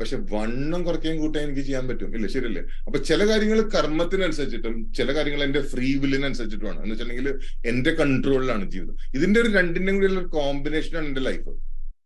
[0.00, 2.16] പക്ഷെ വണ്ണം കുറയ്ക്കുകയും കൂട്ടാൻ എനിക്ക് ചെയ്യാൻ പറ്റും.
[2.16, 2.62] ഇല്ല ശരിയല്ലേ?
[2.86, 7.38] അപ്പൊ ചില കാര്യങ്ങൾ കർമ്മത്തിനനുസരിച്ചിട്ടും ചില കാര്യങ്ങൾ എന്റെ ഫ്രീ വില്ലിനനുസരിച്ചിട്ടുമാണ് എന്ന് വെച്ചിട്ടുണ്ടെങ്കിൽ
[7.68, 8.96] എന്റെ കൺട്രോളിലാണ് ജീവിതം.
[9.14, 11.48] ഇതിന്റെ ഒരു രണ്ടിന്റെയും കൂടി ഒരു കോമ്പിനേഷനാണ് എന്റെ ലൈഫ്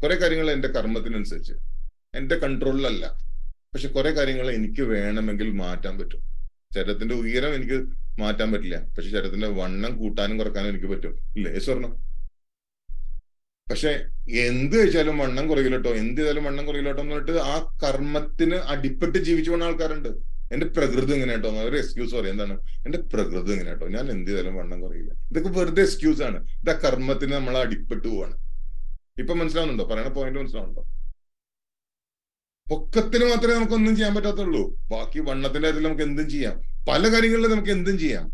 [0.03, 1.53] കുറെ കാര്യങ്ങൾ എന്റെ കർമ്മത്തിനനുസരിച്ച്.
[2.15, 3.07] എന്റെ കൺട്രോളിലല്ല
[3.75, 6.21] പക്ഷെ കുറെ കാര്യങ്ങൾ എനിക്ക് വേണമെങ്കിൽ മാറ്റാൻ പറ്റും.
[6.75, 7.85] ശരീരത്തിന്റെ ഉയരം എനിക്ക്
[8.21, 8.79] മാറ്റാൻ പറ്റില്ല.
[8.79, 11.15] പക്ഷെ ശരീരത്തിന്റെ വണ്ണം കൂട്ടാനും കുറക്കാനും എനിക്ക് പറ്റും.
[11.37, 12.10] ഇല്ലേ സ്വർണം
[13.71, 19.51] പക്ഷെ എന്ത് വെച്ചാലും വണ്ണം കുറയിലോട്ടോ എന്ത് ചെയ്താലും വണ്ണം കുറയിലോട്ടോ എന്ന് പറഞ്ഞിട്ട് ആ കർമ്മത്തിന് അടിപ്പെട്ട് ജീവിച്ചു
[19.51, 20.09] പോകുന്ന ആൾക്കാരുണ്ട്.
[20.53, 22.31] എന്റെ പ്രകൃതി ഇങ്ങനെ കേട്ടോ ഒരു എക്സ്ക്യൂസ് പറയും.
[22.31, 22.59] എന്താണ്?
[22.87, 25.13] എന്റെ പ്രകൃതി ഇങ്ങനെ കേട്ടോ ഞാൻ എന്ത് ചെയ്താലും വണ്ണം കുറയില്ല.
[25.13, 26.49] ഇതൊക്കെ വെറുതെ എക്സ്ക്യൂസ് ആണ്.
[26.61, 28.37] ഇത് ആ കർമ്മത്തിന് നമ്മൾ അടിപ്പെട്ടു പോവാണ്.
[29.19, 29.85] ഇപ്പൊ മനസ്സിലാവുന്നുണ്ടോ?
[29.85, 30.85] പറയണ പോയിന്റ് മനസ്സിലാവുന്നുണ്ടോ?
[32.71, 34.77] പൊക്കത്തിന് മാത്രമേ നമുക്കൊന്നും ചെയ്യാൻ പറ്റാത്തുള്ളൂ.
[34.91, 36.63] ബാക്കി വണ്ണത്തിന്റെ കാര്യത്തിൽ നമുക്ക് എന്തും ചെയ്യാം.
[36.89, 38.33] പല കാര്യങ്ങളിലും നമുക്ക് എന്തും ചെയ്യാം.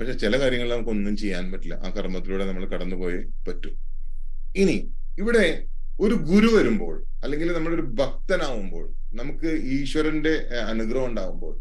[0.00, 1.74] പക്ഷെ ചില കാര്യങ്ങളിൽ നമുക്ക് ഒന്നും ചെയ്യാൻ പറ്റില്ല.
[1.74, 3.70] ആ കർമ്മത്തിലൂടെ നമ്മൾ കടന്നുപോയേ പറ്റൂ.
[4.56, 4.76] ഇനി
[5.22, 5.46] ഇവിടെ
[6.00, 6.94] ഒരു ഗുരു വരുമ്പോൾ
[7.24, 8.84] അല്ലെങ്കിൽ നമ്മളൊരു ഭക്തനാവുമ്പോൾ
[9.20, 10.34] നമുക്ക് ഈശ്വരന്റെ
[10.72, 11.54] അനുഗ്രഹം ഉണ്ടാവുമ്പോൾ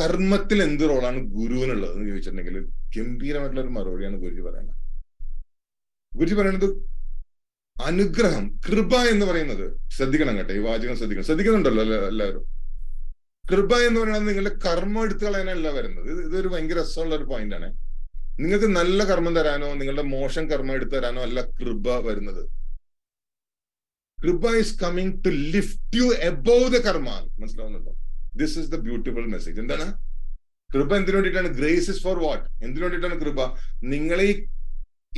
[0.00, 2.56] കർമ്മത്തിൽ എന്ത് റോളാണ് ഗുരുവിനുള്ളത് എന്ന് ചോദിച്ചിട്ടുണ്ടെങ്കിൽ
[2.96, 4.78] ഗംഭീരമായിട്ടുള്ള ഒരു മറുപടിയാണ് ഗുരുജി പറയുന്നത്.
[6.12, 6.68] ഗുരുജി പറയുന്നത്
[7.76, 9.66] അനുഗ്രഹം കൃപ എന്ന് പറയുന്നത്
[9.96, 11.28] ശ്രദ്ധിക്കണം കേട്ടോ ഈ വാചകം ശ്രദ്ധിക്കണം.
[11.28, 12.44] ശ്രദ്ധിക്കുന്നുണ്ടല്ലോ എല്ലാവരും.
[13.44, 16.08] കൃപ എന്ന് പറയുന്നത് നിങ്ങളുടെ കർമ്മം എടുത്തു കളയാനല്ല വരുന്നത്.
[16.12, 17.68] ഇത് ഇതൊരു ഭയങ്കര രസമുള്ള ഒരു പോയിന്റ് ആണ്.
[18.42, 22.42] നിങ്ങൾക്ക് നല്ല കർമ്മം തരാനോ നിങ്ങളുടെ മോശം കർമ്മം എടുത്തു തരാനോ അല്ല കൃപ വരുന്നത്.
[24.18, 27.92] കൃപ is coming to lift you above the karma മനസ്സിലാവുന്നുണ്ടോ?
[28.40, 29.86] This is the beautiful message എന്താണ്?
[30.70, 31.50] കൃപ എന്തിനു വേണ്ടിയിട്ടാണ്?
[31.58, 33.40] ഗ്രേസ് ഇസ് ഫോർ വാട്ട് എന്തിനു വേണ്ടിയിട്ടാണ് കൃപ?
[33.92, 34.28] നിങ്ങളെ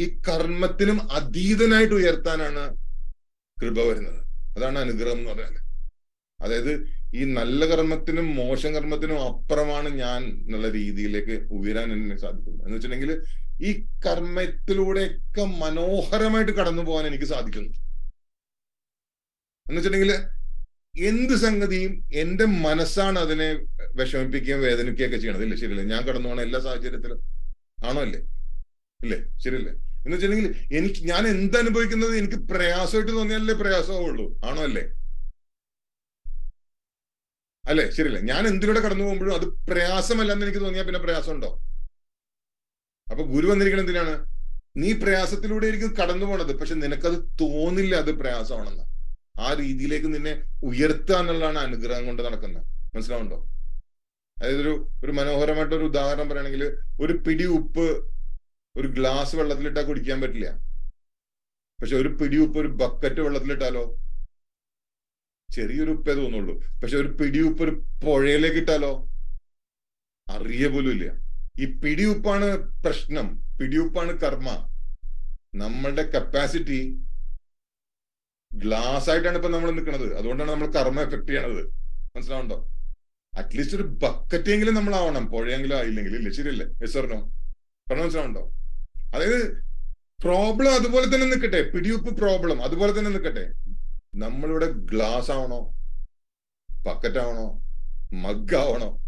[0.03, 2.63] ഈ കർമ്മത്തിനും അതീതനായിട്ട് ഉയർത്താനാണ്
[3.57, 4.21] കൃപ വരുന്നത്.
[4.57, 5.61] അതാണ് അനുഗ്രഹം എന്ന് പറയുന്നത്
[6.39, 6.73] അതായത്
[7.19, 12.63] ഈ നല്ല കർമ്മത്തിനും മോശം കർമ്മത്തിനും അപ്പുറമാണ് ഞാൻ എന്നുള്ള രീതിയിലേക്ക് ഉയരാൻ എന്നെ സാധിക്കുന്നത്.
[12.65, 13.13] എന്ന് വെച്ചിട്ടുണ്ടെങ്കിൽ
[13.69, 13.73] ഈ
[14.07, 17.71] കർമ്മത്തിലൂടെയൊക്കെ മനോഹരമായിട്ട് കടന്നു പോകാൻ എനിക്ക് സാധിക്കുന്നു.
[19.67, 20.15] എന്ന് വെച്ചിട്ടുണ്ടെങ്കിൽ
[21.09, 21.93] എന്ത് സംഗതിയും
[22.23, 23.49] എന്റെ മനസ്സാണ് അതിനെ
[23.99, 25.59] വിഷമിപ്പിക്കുകയും വേദനിക്കുകയൊക്കെ ചെയ്യണത് ഇല്ലേ?
[25.63, 25.85] ശരിയല്ലേ?
[25.93, 27.21] ഞാൻ കടന്നു പോകണ എല്ലാ സാഹചര്യത്തിലും
[27.89, 28.21] ആണോ അല്ലേ
[29.01, 29.19] ഇല്ലേ?
[29.45, 29.73] ശരിയല്ലേ?
[30.05, 34.27] എന്ന് വെച്ചിട്ടുണ്ടെങ്കിൽ എനിക്ക് ഞാൻ എന്ത് അനുഭവിക്കുന്നത് എനിക്ക് പ്രയാസമായിട്ട് തോന്നിയാലേ പ്രയാസമാവുള്ളൂ?
[34.49, 34.85] ആണോ അല്ലേ?
[37.65, 37.85] അല്ലെ?
[37.97, 38.21] ശരിയല്ലേ?
[38.31, 41.51] ഞാൻ എന്തിലൂടെ കടന്നു പോകുമ്പോഴും അത് പ്രയാസമല്ലെന്ന് എനിക്ക് തോന്നിയാൽ പിന്നെ പ്രയാസമുണ്ടോ?
[43.09, 44.15] അപ്പൊ ഗുരു വന്നിരിക്കണം എന്തിനാണ്?
[44.83, 48.85] നീ പ്രയാസത്തിലൂടെ ആയിരിക്കും കടന്നു പോണത് പക്ഷെ നിനക്കത് തോന്നില്ല അത് പ്രയാസമാണെന്ന്.
[49.45, 50.33] ആ രീതിയിലേക്ക് നിന്നെ
[50.69, 52.65] ഉയർത്തുക എന്നുള്ളതാണ് അനുഗ്രഹം കൊണ്ട് നടക്കുന്നത്
[52.95, 53.39] മനസ്സിലാവുണ്ടോ
[54.37, 54.73] അതായത് ഒരു
[55.05, 56.65] ഒരു മനോഹരമായിട്ട് ഒരു ഉദാഹരണം പറയുകയാണെങ്കിൽ
[57.01, 57.87] ഒരു പിടി ഉപ്പ്
[58.75, 60.49] ഒരു ഗ്ലാസ് വെള്ളത്തിലിട്ടാൽ കുടിക്കാൻ പറ്റില്ല.
[61.79, 63.85] പക്ഷെ ഒരു പിടി ഉപ്പ് ഒരു ബക്കറ്റ് വെള്ളത്തിലിട്ടാലോ?
[65.55, 66.55] ചെറിയൊരു ഉപ്പേ തോന്നുള്ളൂ.
[66.83, 68.93] പക്ഷെ ഒരു പിടിയുപ്പ് ഒരു പുഴയിലേക്ക് ഇട്ടാലോ?
[70.27, 71.07] അറിയ പോലും ഇല്ല.
[71.63, 72.47] ഈ പിടിയുപ്പാണ്
[72.85, 73.27] പ്രശ്നം.
[73.61, 74.51] പിടിയുപ്പാണ് കർമ്മ.
[75.55, 76.81] നമ്മളുടെ കപ്പാസിറ്റി
[78.51, 80.17] ഗ്ലാസ് ആയിട്ടാണ് ഇപ്പൊ നമ്മൾ നിൽക്കുന്നത്.
[80.19, 81.63] അതുകൊണ്ടാണ് നമ്മൾ കർമ്മ എഫക്ട് ചെയ്യണത്.
[82.17, 82.59] മനസ്സിലാവുണ്ടോ
[83.33, 85.27] അറ്റ്ലീസ്റ്റ് ഒരു ബക്കറ്റെങ്കിലും നമ്മൾ ആവണം.
[85.31, 86.31] പുഴയെങ്കിലും ആയില്ലെങ്കിൽ ഇല്ല?
[86.39, 86.67] ശരിയല്ലേ?
[86.83, 87.21] എസ് പറഞ്ഞോ
[87.87, 88.43] പറഞ്ഞ മനസ്സിലാവുണ്ടോ
[89.15, 89.41] അതായത്
[90.25, 91.61] പ്രോബ്ലം അതുപോലെ തന്നെ നിൽക്കട്ടെ.
[91.71, 93.45] പിടിയുപ്പ് പ്രോബ്ലം അതുപോലെ തന്നെ നിൽക്കട്ടെ.
[94.15, 95.73] നമ്മളിവിടെ ഗ്ലാസ് ആവണോ?
[96.87, 97.63] പക്കറ്റ് ആവണോ?
[98.57, 98.99] ആവണോ?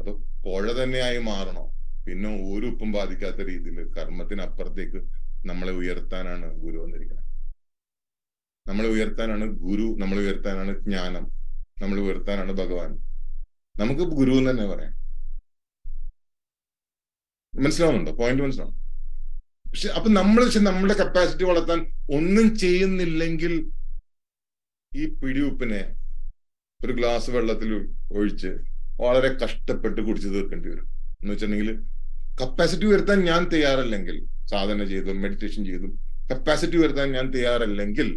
[0.00, 0.12] അതോ
[0.44, 1.70] പുഴ തന്നെയായി മാറണോ?
[2.06, 5.00] പിന്നെ ഒരു ഉപ്പും ബാധിക്കാത്ത രീതിയിൽ കർമ്മത്തിനപ്പുറത്തേക്ക്
[5.48, 7.24] നമ്മളെ ഉയർത്താനാണ് ഗുരു വന്നിരിക്കുന്നത്
[8.68, 11.24] നമ്മളെ ഉയർത്താനാണ് ഗുരു നമ്മളെ ഉയർത്താനാണ് ജ്ഞാനം
[11.82, 12.90] നമ്മളെ ഉയർത്താനാണ് ഭഗവാൻ.
[13.80, 14.92] നമുക്ക് ഗുരു എന്ന് തന്നെ പറയാം.
[17.62, 18.12] മനസ്സിലാവുന്നുണ്ടോ?
[18.12, 18.89] പോയിന്റ് മനസ്സിലാവും
[19.70, 21.80] പക്ഷെ അപ്പൊ നമ്മൾ പക്ഷെ നമ്മുടെ കപ്പാസിറ്റി വളർത്താൻ
[22.12, 23.52] ഒന്നും ചെയ്യുന്നില്ലെങ്കിൽ
[24.92, 25.80] ഈ പിടിയുപ്പിനെ
[26.80, 27.70] ഒരു ഗ്ലാസ് വെള്ളത്തിൽ
[28.12, 28.50] ഒഴിച്ച്
[29.00, 30.86] വളരെ കഷ്ടപ്പെട്ട് കുടിച്ചു തീർക്കേണ്ടി വരും.
[31.20, 31.70] എന്ന് വെച്ചിട്ടുണ്ടെങ്കിൽ
[32.40, 34.16] കപ്പാസിറ്റി വരുത്താൻ ഞാൻ തയ്യാറല്ലെങ്കിൽ
[34.50, 35.92] സാധന ചെയ്തും മെഡിറ്റേഷൻ ചെയ്തും
[36.30, 38.08] കപ്പാസിറ്റി വരുത്താൻ ഞാൻ തയ്യാറല്ലെങ്കിൽ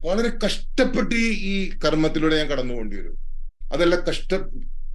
[0.00, 1.14] വളരെ കഷ്ടപ്പെട്ട്
[1.50, 1.54] ഈ
[1.84, 3.16] കർമ്മത്തിലൂടെ ഞാൻ കടന്നു പോകേണ്ടി വരും.
[3.72, 4.30] അതല്ല കഷ്ട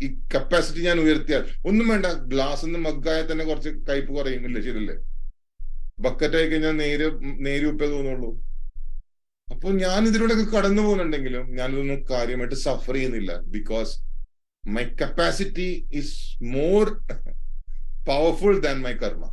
[0.04, 2.08] ഈ കപ്പാസിറ്റി ഞാൻ ഉയർത്തിയാൽ ഒന്നും വേണ്ട.
[2.32, 4.98] ഗ്ലാസ് നിന്ന് മഗ്ഗായ തന്നെ കുറച്ച് കയ്പ് കുറയുമില്ല ശരിയല്ലേ?
[6.06, 7.08] ബക്കറ്റ് ആയി കഴിഞ്ഞാൽ നേര്
[7.46, 8.30] നേരി ഉപ്പേ തോന്നുള്ളൂ.
[9.48, 13.32] അപ്പോൾ ഞാൻ ഇതിലൂടെ കടന്നു പോകുന്നുണ്ടെങ്കിലും ഞാനിതൊന്നും കാര്യമായിട്ട് സഫർ ചെയ്യുന്നില്ല.
[13.56, 13.94] Because
[14.76, 15.70] my capacity
[16.02, 16.16] is
[16.56, 16.84] more
[18.10, 19.26] powerful than my karma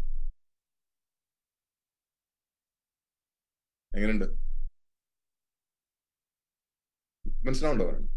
[3.92, 4.26] എങ്ങനെയുണ്ട്?
[7.46, 8.13] മനസ്സിലാവുണ്ടോ പറയുന്നത്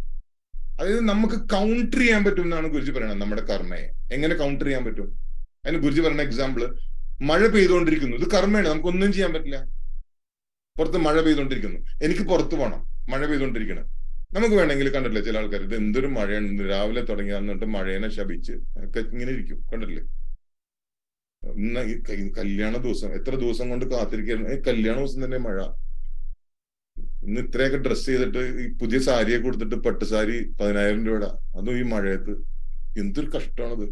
[0.79, 3.87] അതായത് നമുക്ക് കൗണ്ടർ ചെയ്യാൻ പറ്റും എന്നാണ് ഗുരുജി പറയുന്നത് നമ്മുടെ കർമ്മയെ.
[4.11, 5.07] എങ്ങനെ കൗണ്ടർ ചെയ്യാൻ പറ്റും?
[5.65, 6.77] അതിന് ഗുരുജി പറയുന്ന എക്സാമ്പിൾ
[7.21, 8.17] മഴ പെയ്തുകൊണ്ടിരിക്കുന്നു.
[8.17, 9.57] ഇത് കർമ്മയാണ് നമുക്കൊന്നും ചെയ്യാൻ പറ്റില്ല.
[10.77, 11.79] പുറത്ത് മഴ പെയ്തുകൊണ്ടിരിക്കുന്നു.
[12.03, 13.85] എനിക്ക് പുറത്ത് പോകണം മഴ പെയ്തുകൊണ്ടിരിക്കണം.
[14.35, 18.51] നമുക്ക് വേണമെങ്കിൽ കണ്ടില്ലേ ചില ആൾക്കാർ ഇത് എന്തൊരു മഴയാണ് രാവിലെ തുടങ്ങി എന്നിട്ട് മഴേനെ ശപിച്ച്.
[18.51, 19.57] ഇങ്ങനെ ഇരിക്കും.
[22.11, 25.59] ഈ കല്യാണ ദിവസം എത്ര ദിവസം കൊണ്ട് കാത്തിരിക്കുന്നു കല്യാണ ദിവസം തന്നെ മഴ.
[27.27, 31.25] ഇന്ന് ഇത്രയൊക്കെ ഡ്രസ് ചെയ്തിട്ട് ഈ പുതിയ സാരിയെ കൊടുത്തിട്ട് പട്ടുസാരി പതിനായിരം രൂപയുടെ
[31.57, 32.33] അതും ഈ മഴയത്ത്.
[33.01, 33.87] എന്തൊരു കഷ്ടമാണത്.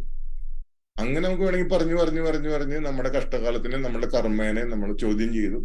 [0.97, 5.59] അങ്ങനെ നമുക്ക് വേണമെങ്കിൽ പറഞ്ഞു പറഞ്ഞു പറഞ്ഞു പറഞ്ഞ് നമ്മുടെ കഷ്ടകാലത്തിനെ നമ്മുടെ കർമ്മേനെ നമ്മൾ ചോദ്യം ചെയ്തു.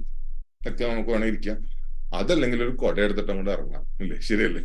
[0.69, 1.59] ഒക്കെ നമുക്ക് വേണമെങ്കിൽ ഇരിക്കാം.
[2.15, 4.63] അതല്ലെങ്കിൽ ഒരു കൊട എടുത്തിട്ട് അങ്ങോട്ട് ഇറങ്ങാം ഇല്ലേ ശരിയല്ലേ?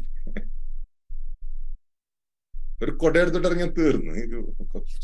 [2.84, 4.14] ഒരു കൊട എടുത്തിട്ട് ഇറങ്ങിയാൽ തീർന്നു.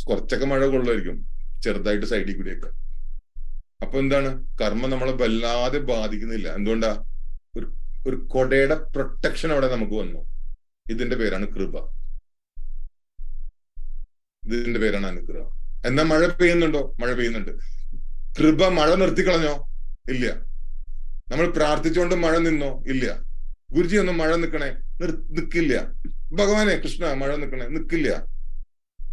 [0.08, 1.18] കുറച്ചൊക്കെ മഴ കൊള്ളുമായിരിക്കും.
[1.64, 2.70] ചെറുതായിട്ട് സൈഡിൽ കൂടിയൊക്കെ.
[3.82, 4.30] അപ്പൊ എന്താണ്?
[4.62, 6.48] കർമ്മം നമ്മളെ വല്ലാതെ ബാധിക്കുന്നില്ല.
[6.56, 6.92] എന്തുകൊണ്ടാ?
[7.58, 7.68] ഒരു
[8.08, 10.20] ഒരു കൊടയുടെ പ്രൊട്ടക്ഷൻ അവിടെ നമുക്ക് വന്നു.
[10.90, 11.78] ഇതിന്റെ പേരാണ് കൃപ.
[14.46, 15.50] ഇതിന്റെ പേരാണ് അനുഗ്രഹം.
[15.86, 16.96] എന്നാ മഴ പെയ്യുന്നുണ്ടോ?
[17.00, 17.52] മഴ പെയ്യുന്നുണ്ട്.
[18.40, 19.68] കൃപ മഴ നിർത്തിക്കളഞ്ഞോ?
[20.10, 20.34] ഇല്ല.
[21.32, 22.84] നമ്മൾ പ്രാർത്ഥിച്ചുകൊണ്ട് മഴ നിന്നോ?
[22.88, 23.22] ഇല്ല.
[23.74, 24.70] ഗുരുജി ഒന്നും മഴ നിൽക്കണേ
[25.30, 25.94] നിൽക്കില്ല
[26.34, 28.26] ഭഗവാനെ കൃഷ്ണ മഴ നിൽക്കണേ നിൽക്കില്ല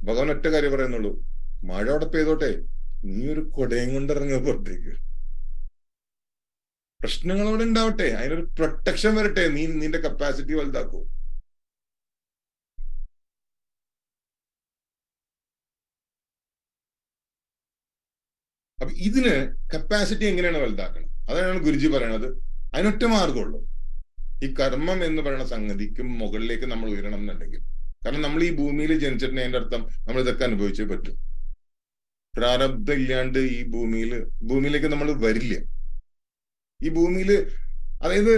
[0.04, 1.20] ഭഗവാൻ ഒറ്റ കാര്യം പറയുന്നുള്ളൂ.
[1.64, 2.62] മഴ അവിടെ പെയ്തോട്ടെ?
[3.04, 5.07] നീ ഒരു കൊടയും കൊണ്ട് ഇറങ്ങുക
[7.00, 8.06] അവിടെ ഉണ്ടാവട്ടെ.
[8.18, 9.44] അതിനൊരു പ്രൊട്ടക്ഷൻ വരട്ടെ.
[9.56, 11.00] നീ നിന്റെ കപ്പാസിറ്റി വലുതാക്കൂ.
[18.80, 19.34] അപ്പൊ ഇതിന്
[19.74, 22.28] കപ്പാസിറ്റി എങ്ങനെയാണ് വലുതാക്കണം അതാണ് ഗുരുജി പറയണത്.
[22.74, 23.60] അതിനൊറ്റ മാർഗമുള്ളൂ
[24.44, 27.60] ഈ കർമ്മം എന്ന് പറയുന്ന സംഗതിക്ക് മുകളിലേക്ക് നമ്മൾ ഉയരണം എന്നുണ്ടെങ്കിൽ.
[28.04, 31.16] കാരണം നമ്മൾ ഈ ഭൂമിയിൽ ജനിച്ചിട്ടുണ്ടെങ്കിൽ അർത്ഥം നമ്മൾ ഇതൊക്കെ അനുഭവിച്ചേ പറ്റും.
[32.34, 34.12] പ്രാരബ്ധം ഇല്ലാണ്ട് ഈ ഭൂമിയിൽ
[34.50, 35.54] ഭൂമിയിലേക്ക് നമ്മൾ വരില്ല.
[36.84, 37.30] ഈ ഭൂമിയിൽ
[38.02, 38.34] അതായത്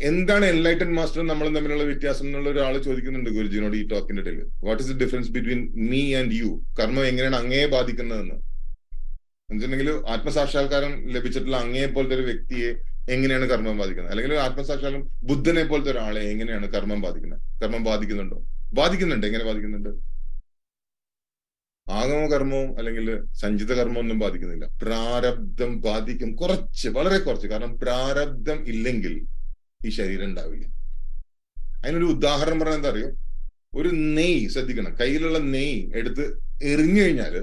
[0.00, 4.90] എന്താണ് എൻലൈറ്റൻ മാസ്റ്റർ നമ്മളും തമ്മിലുള്ള വ്യത്യാസം എന്നുള്ള ഒരാൾ ചോദിക്കുന്നുണ്ട് ഗുരുജിനോട് ഈ ടോക്കിന്റെ ഇടയിൽ what is
[4.92, 5.60] the difference between
[5.90, 6.48] me and you
[6.80, 8.36] കർമ്മം എങ്ങനെയാണ് അങ്ങേ ബാധിക്കുന്നതെന്ന്.
[9.48, 12.70] എന്നുവെച്ചിട്ടുണ്ടെങ്കിൽ ആത്മസാക്ഷാത്കാരം ലഭിച്ചിട്ടുള്ള അങ്ങേ പോലത്തെ ഒരു വ്യക്തിയെ
[13.14, 14.12] എങ്ങനെയാണ് കർമ്മം ബാധിക്കുന്നത്?
[14.12, 17.40] അല്ലെങ്കിൽ ആത്മസാക്ഷാത്കാരം ബുദ്ധനെ പോലത്തെ ഒരാളെ എങ്ങനെയാണ് കർമ്മം ബാധിക്കുന്നത്?
[17.62, 18.38] കർമ്മം ബാധിക്കുന്നുണ്ടോ?
[18.72, 19.26] ബാധിക്കുന്നുണ്ട്.
[19.26, 19.90] എങ്ങനെ ബാധിക്കുന്നുണ്ട്?
[21.90, 24.66] ആഗമ കർമ്മവും അല്ലെങ്കിൽ സഞ്ചിത കർമ്മവും ഒന്നും ബാധിക്കുന്നില്ല.
[24.82, 27.46] പ്രാരബ്ധം ബാധിക്കും കുറച്ച് വളരെ കുറച്ച്.
[27.46, 29.26] കാരണം പ്രാരബ്ധം ഇല്ലെങ്കിൽ
[29.86, 30.66] ഈ ശരീരം ഉണ്ടാവില്ല.
[31.84, 33.08] അതിനൊരു ഉദാഹരണം പറഞ്ഞാൽ എന്താ അറിയോ?
[33.74, 34.96] ഒരു നെയ് ശ്രദ്ധിക്കണം.
[34.96, 37.34] കയ്യിലുള്ള നെയ് എടുത്ത് എറിഞ്ഞു കഴിഞ്ഞാൽ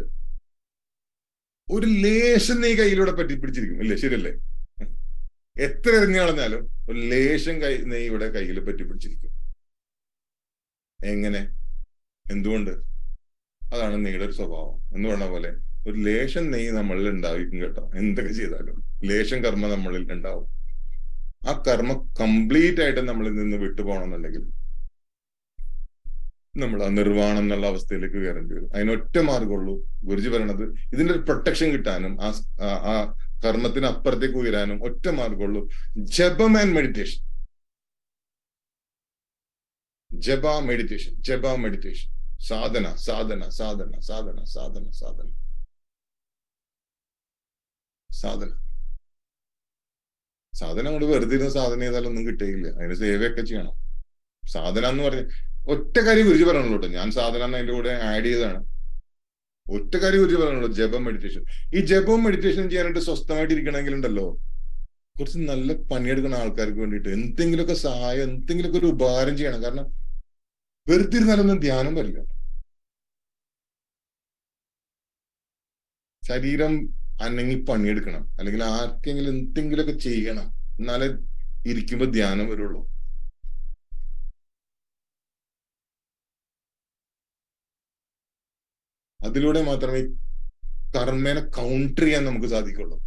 [1.71, 3.81] ഒരു ലേശം നെയ് കയ്യിലൂടെ പറ്റി പിടിച്ചിരിക്കും.
[3.81, 3.97] ഇല്ലേ?
[3.97, 4.31] ശരിയല്ലേ?
[5.63, 9.31] എത്ര എറിഞ്ഞു കളഞ്ഞാലും ഒരു ലേശം കൈ നെയ് ഇവിടെ കയ്യിൽ പറ്റി പിടിച്ചിരിക്കും.
[11.05, 11.49] എങ്ങനെ?
[12.31, 12.94] എന്തുകൊണ്ട്?
[13.73, 15.51] അതാണ് നെയ്യുടെ ഒരു സ്വഭാവം എന്ന് പറഞ്ഞ പോലെ
[15.87, 17.83] ഒരു ലേശം നെയ്യ് നമ്മളിൽ ഉണ്ടായിരിക്കും കേട്ടോ.
[17.99, 18.77] എന്തൊക്കെ ചെയ്താലും
[19.09, 20.45] ലേശം കർമ്മ നമ്മളിൽ ഉണ്ടാവും.
[21.47, 24.43] ആ കർമ്മ കംപ്ലീറ്റ് ആയിട്ട് നമ്മളിൽ നിന്ന് വിട്ടുപോകണമെന്നുണ്ടെങ്കിൽ
[26.61, 28.69] നമ്മൾ ആ നിർവാണം എന്നുള്ള അവസ്ഥയിലേക്ക് കയറേണ്ടി വരും.
[28.75, 29.73] അതിനൊറ്റ മാർഗമുള്ളൂ
[30.03, 32.29] ഗുരുജി പറയണത് ഇതിന്റെ ഒരു പ്രൊട്ടക്ഷൻ കിട്ടാനും ആ
[32.91, 32.95] ആ
[33.45, 35.61] കർമ്മത്തിന് അപ്പുറത്തേക്ക് ഉയരാനും ഒറ്റ മാർഗമുള്ളൂ
[36.17, 37.21] ജപം ആൻഡ് മെഡിറ്റേഷൻ
[40.11, 45.27] ജപ മെഡിറ്റേഷൻ ജപ മെഡിറ്റേഷൻ സാധന സാധന സാധന സാധന സാധന സാധന.
[48.09, 48.49] സാധന.
[50.53, 53.73] സാധന അങ്ങോട്ട് വെറുതെ ഇരുന്ന സാധന ചെയ്താലും ഒന്നും കിട്ടുകയില്ല അതിന് സേവയൊക്കെ ചെയ്യണം.
[54.43, 55.23] സാധന എന്ന് പറഞ്ഞ
[55.73, 58.59] ഒറ്റ കാര്യം ഗുരുജി പറഞ്ഞുള്ളൂ ഞാൻ സാധന അതിന്റെ കൂടെ ആഡ് ചെയ്തതാണ്.
[59.67, 61.43] ഒറ്റ കാര്യം ഗുരുജി പറഞ്ഞുള്ളൂ ജപം മെഡിറ്റേഷൻ
[61.77, 64.25] ഈ ജപവും മെഡിറ്റേഷൻ ചെയ്യാനായിട്ട് സ്വസ്ഥമായിട്ട് ഇരിക്കണമെങ്കിൽ ഉണ്ടല്ലോ
[65.15, 69.63] കുറച്ച് നല്ല പണിയെടുക്കുന്ന ആൾക്കാർക്ക് വേണ്ടിയിട്ട് എന്തെങ്കിലുമൊക്കെ സഹായം എന്തെങ്കിലുമൊക്കെ ഒരു ഉപകാരം ചെയ്യണം.
[69.63, 69.85] കാരണം
[70.89, 72.19] വെറുതെ ഇരുന്നാലൊന്നും ധ്യാനം വരില്ല.
[76.27, 76.73] ശരീരം
[77.21, 78.29] അല്ലെങ്കിൽ പണിയെടുക്കണം.
[78.39, 80.47] അല്ലെങ്കിൽ ആർക്കെങ്കിലും എന്തെങ്കിലുമൊക്കെ ചെയ്യണം.
[80.79, 81.07] എന്നാലേ
[81.71, 82.81] ഇരിക്കുമ്പോ ധ്യാനം വരുള്ളൂ.
[89.25, 90.01] അതിലൂടെ മാത്രമേ
[90.95, 92.97] കർമ്മേനെ കൗണ്ടർ ചെയ്യാൻ നമുക്ക് സാധിക്കുള്ളൂ.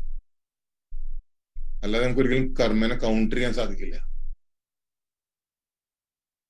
[1.82, 4.17] അല്ലാതെ നമുക്ക് ഒരിക്കലും കർമ്മേനെ കൗണ്ടർ ചെയ്യാൻ സാധിക്കില്ല.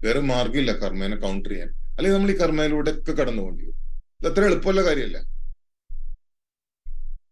[0.05, 1.69] വേറെ മാർഗമില്ല കർമ്മേനെ കൗണ്ടർ ചെയ്യാൻ.
[1.69, 5.19] അല്ലെങ്കിൽ നമ്മൾ ഈ കർമ്മയിലൂടെ ഒക്കെ കടന്നു പോകേണ്ടി ഇത് അത്ര എളുപ്പമുള്ള കാര്യമല്ല.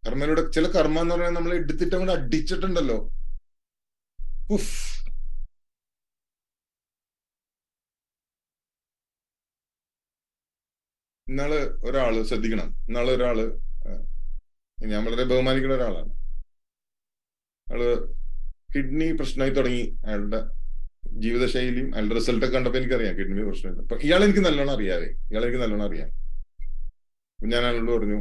[0.07, 2.97] കർമ്മയിലൂടെ ചില കർമ്മ എന്ന് പറഞ്ഞാൽ നമ്മൾ എടുത്തിട്ട് അങ്ങോട്ട് അടിച്ചിട്ടുണ്ടല്ലോ.
[4.51, 4.97] ഉഫ്.
[11.29, 11.51] ഇന്നാൾ
[11.85, 12.69] ഒരാൾ ശ്രദ്ധിക്കണം.
[12.87, 13.37] ഇന്നാൾ ഒരാൾ
[14.87, 16.09] ഞാൻ വളരെ ബഹുമാനിക്കുന്ന ഒരാളാണ്.
[17.69, 17.81] അയാൾ
[18.75, 19.97] കിഡ്നി പ്രശ്നമായി തുടങ്ങി.
[20.05, 20.66] അയാളുടെ
[21.13, 25.05] ജീവിതശൈലിയും അതിന്റെ റിസൾട്ട് ഒക്കെ കണ്ടപ്പോ എനിക്കറിയാം കിഡ്നി പ്രശ്നമില്ല അപ്പൊ ഇയാൾ എനിക്ക് നല്ലോണം അറിയാവേ.
[25.05, 26.09] ഇയാൾ എനിക്ക് നല്ലോണം അറിയാം.
[27.39, 28.19] ഞാൻ അയാളോട് പറഞ്ഞു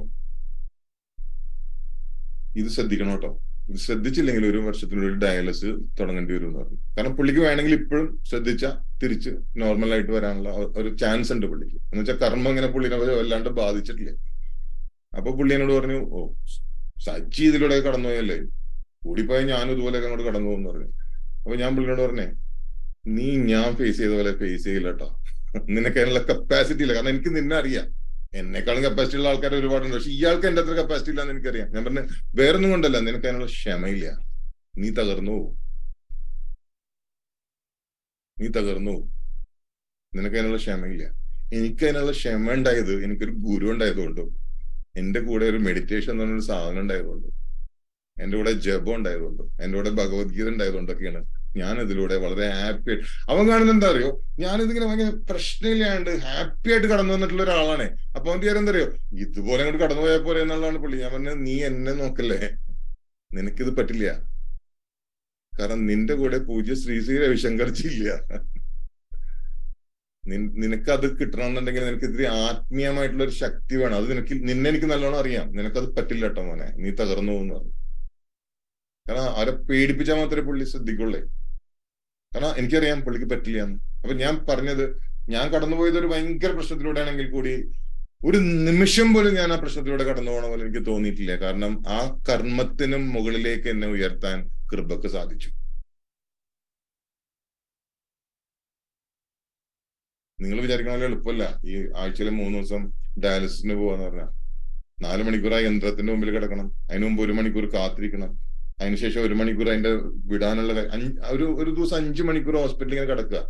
[2.56, 3.42] ഇത് ശ്രദ്ധിക്കണം കേട്ടോ.
[3.68, 6.76] ഇത് ശ്രദ്ധിച്ചില്ലെങ്കിൽ ഒരു വർഷത്തിനുള്ളിൽ ഡയാലിസിസ് തുടങ്ങേണ്ടി വരും എന്ന് പറഞ്ഞു.
[6.96, 8.66] കാരണം പുള്ളിക്ക് വേണമെങ്കിൽ ഇപ്പോഴും ശ്രദ്ധിച്ച
[9.02, 11.76] തിരിച്ച് നോർമൽ ആയിട്ട് വരാനുള്ള ഒരു ചാൻസ് ഉണ്ട് പുള്ളിക്ക്.
[11.76, 14.10] എന്ന് വെച്ചാൽ കർമ്മം ഇങ്ങനെ പുള്ളിനെ വല്ലാണ്ട് ബാധിച്ചിട്ടില്ല.
[15.16, 16.32] അപ്പൊ പുള്ളി എന്നോട് പറഞ്ഞു ഓ
[17.06, 18.38] സജ്ജി ഇതിലൂടെ കടന്നുപോയല്ലേ?
[19.04, 20.88] കൂടിപ്പോയ ഞാനും ഇതുപോലെയൊക്കെ അങ്ങോട്ട് കടന്നു പോകുന്നു പറഞ്ഞു.
[21.42, 22.45] അപ്പൊ ഞാൻ പുള്ളിനോട് പറഞ്ഞേ
[23.06, 25.08] നീ ഞാൻ ഫേസ് ചെയ്ത പോലെ ഫേസ് ചെയ്യില്ല കേട്ടോ
[25.68, 26.94] നിനക്ക് അതിനുള്ള കപ്പാസിറ്റി ഇല്ല.
[26.94, 27.86] കാരണം എനിക്ക് നിന്നെ അറിയാം.
[28.34, 29.96] എന്നെക്കാളും കപ്പാസിറ്റി ഉള്ള ആൾക്കാർ ഒരുപാടുണ്ട്.
[29.96, 31.68] പക്ഷെ ഇയാൾക്ക് എന്റെ അത്ര കപ്പാസിറ്റി ഇല്ലാന്ന് എനിക്കറിയാം.
[31.74, 32.00] ഞാൻ പറഞ്ഞ
[32.34, 32.98] വേറൊന്നും കൊണ്ടല്ല.
[32.98, 34.18] നിനക്ക് അതിനുള്ള ക്ഷമയില്ല.
[34.78, 35.56] നീ തകർന്നു
[38.38, 39.12] നീ തകർന്നു പോവും.
[40.14, 41.04] നിനക്ക് അതിനുള്ള ക്ഷമയില്ല.
[41.52, 44.28] എനിക്ക് അതിനുള്ള ക്ഷമ ഉണ്ടായത് എനിക്കൊരു ഗുരു ഉണ്ടായതുകൊണ്ടും
[44.96, 47.32] എന്റെ കൂടെ ഒരു മെഡിറ്റേഷൻ എന്ന് പറഞ്ഞൊരു സാധനം ഉണ്ടായതുകൊണ്ടും
[48.18, 53.74] എന്റെ കൂടെ ജപം ഉണ്ടായതുകൊണ്ടും എന്റെ കൂടെ ഭഗവത്ഗീത ഉണ്ടായതുകൊണ്ടൊക്കെയാണ് ഞാൻ ഇതിലൂടെ വളരെ ഹാപ്പി ആയിട്ട് അവൻ കാണുന്നത്
[53.76, 54.10] എന്താ അറിയോ?
[54.44, 57.86] ഞാനിതിങ്ങനെ ഭയങ്കര പ്രശ്നമില്ലാണ്ട് ഹാപ്പി ആയിട്ട് കടന്നു വന്നിട്ടുള്ള ഒരാളാണ്.
[58.16, 58.88] അപ്പൊ അവൻ തീരെ എന്തറിയോ?
[59.24, 60.96] ഇതുപോലെ അങ്ങോട്ട് കടന്നു പോയാൽ പോലെ എന്നുള്ളതാണ് പുള്ളി.
[61.02, 62.40] ഞാൻ പറഞ്ഞത് നീ എന്നെ നോക്കല്ലേ?
[63.30, 64.08] നിനക്കിത് പറ്റില്ല.
[65.52, 68.10] കാരണം നിന്റെ കൂടെ പൂജ്യ ശ്രീ ശ്രീ രവിശങ്കർജില്ല
[70.62, 73.96] നിനക്ക് അത് കിട്ടണമെന്നുണ്ടെങ്കിൽ നിനക്ക് ഇത്തിരി ആത്മീയമായിട്ടുള്ള ഒരു ശക്തി വേണം.
[74.00, 75.46] അത് നിനക്ക് നിന്നെ എനിക്ക് നല്ലോണം അറിയാം.
[75.58, 76.68] നിനക്കത് പറ്റില്ല കേട്ടോ മോനെ.
[76.82, 77.58] നീ തകർന്നു പോകുന്നു
[79.06, 81.20] കാരണം അവരെ പേടിപ്പിച്ചാൽ മാത്രമേ പുള്ളി ശ്രദ്ധിക്കുള്ളേ.
[82.36, 83.78] കാരണം എനിക്കറിയാം പുള്ളിക്ക് പറ്റില്ല എന്ന്.
[84.02, 84.82] അപ്പൊ ഞാൻ പറഞ്ഞത്
[85.34, 87.52] ഞാൻ കടന്നുപോയത് ഒരു ഭയങ്കര പ്രശ്നത്തിലൂടെ ആണെങ്കിൽ കൂടി
[88.24, 91.36] ഒരു നിമിഷം പോലും ഞാൻ ആ പ്രശ്നത്തിലൂടെ കടന്നു പോകണ പോലെ എനിക്ക് തോന്നിയിട്ടില്ല.
[91.36, 94.36] കാരണം ആ കർമ്മത്തിനും മുകളിലേക്ക് എന്നെ ഉയർത്താൻ
[94.72, 95.48] കൃപക്ക് സാധിച്ചു.
[100.38, 101.44] നിങ്ങൾ വിചാരിക്കണ പോലെ എളുപ്പമല്ല.
[101.64, 102.82] ഈ ആഴ്ചയിലെ മൂന്ന് ദിവസം
[103.24, 104.30] ഡയാലിസിന് പോവാന്ന് പറഞ്ഞാൽ
[105.00, 106.66] നാല് മണിക്കൂർ ആ യന്ത്രത്തിന്റെ മുമ്പിൽ കിടക്കണം.
[106.90, 108.30] അതിനു മുമ്പ് ഒരു മണിക്കൂർ കാത്തിരിക്കണം.
[108.78, 109.92] അതിനുശേഷം ഒരു മണിക്കൂർ അതിന്റെ
[110.30, 110.72] വിടാനുള്ള
[111.34, 113.40] ഒരു ഒരു ദിവസം അഞ്ചു മണിക്കൂർ ഹോസ്പിറ്റലിൽ ഇങ്ങനെ കിടക്കുക.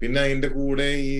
[0.00, 1.14] പിന്നെ അതിന്റെ കൂടെ ഈ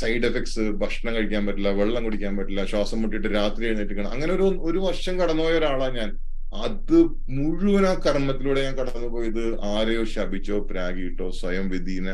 [0.00, 4.80] സൈഡ് എഫക്ട്സ് ഭക്ഷണം കഴിക്കാൻ പറ്റില്ല വെള്ളം കുടിക്കാൻ പറ്റില്ല ശ്വാസം മുട്ടിയിട്ട് രാത്രി എഴുന്നേറ്റിക്കണം അങ്ങനെ ഒരു ഒരു
[4.86, 6.10] വർഷം കടന്നുപോയ ഒരാളാണ് ഞാൻ.
[6.64, 6.96] അത്
[7.36, 12.06] മുഴുവൻ ആ കർമ്മത്തിലൂടെ ഞാൻ കടന്നുപോയത് ആരെയോ ശപിച്ചോ പ്രാഗിയിട്ടോ സ്വയം വിധീന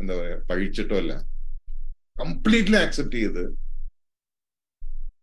[0.00, 1.12] എന്താ പറയാ പഴിച്ചിട്ടോ അല്ല.
[2.20, 3.42] കംപ്ലീറ്റ്ലി ആക്സെപ്റ്റ് ചെയ്ത്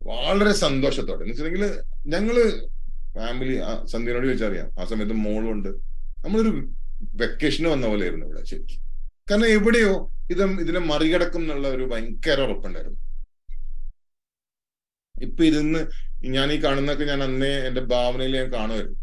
[0.09, 1.21] വളരെ സന്തോഷത്തോടെ.
[1.23, 1.65] എന്ന് വെച്ചിട്ടുണ്ടെങ്കിൽ
[2.13, 2.35] ഞങ്ങൾ
[3.15, 3.55] ഫാമിലി
[3.91, 4.67] സന്ധ്യനോട് ചോദിച്ചറിയാം.
[4.79, 5.69] ആ സമയത്ത് മോളും ഉണ്ട്
[6.23, 6.51] നമ്മളൊരു
[7.21, 8.79] വെക്കേഷന് വന്ന പോലെ ആയിരുന്നു ഇവിടെ ശരിക്കും.
[9.31, 9.93] കാരണം എവിടെയോ
[10.31, 12.99] ഇത് ഇതിനെ മറികടക്കും എന്നുള്ള ഒരു ഭയങ്കര ഉറപ്പുണ്ടായിരുന്നു.
[15.15, 15.79] ഇപ്പൊ ഇതിന്ന്
[16.35, 18.99] ഞാൻ ഈ കാണുന്നൊക്കെ ഞാൻ അന്നേ എന്റെ ഭാവനയിൽ ഞാൻ കാണുമായിരുന്നു.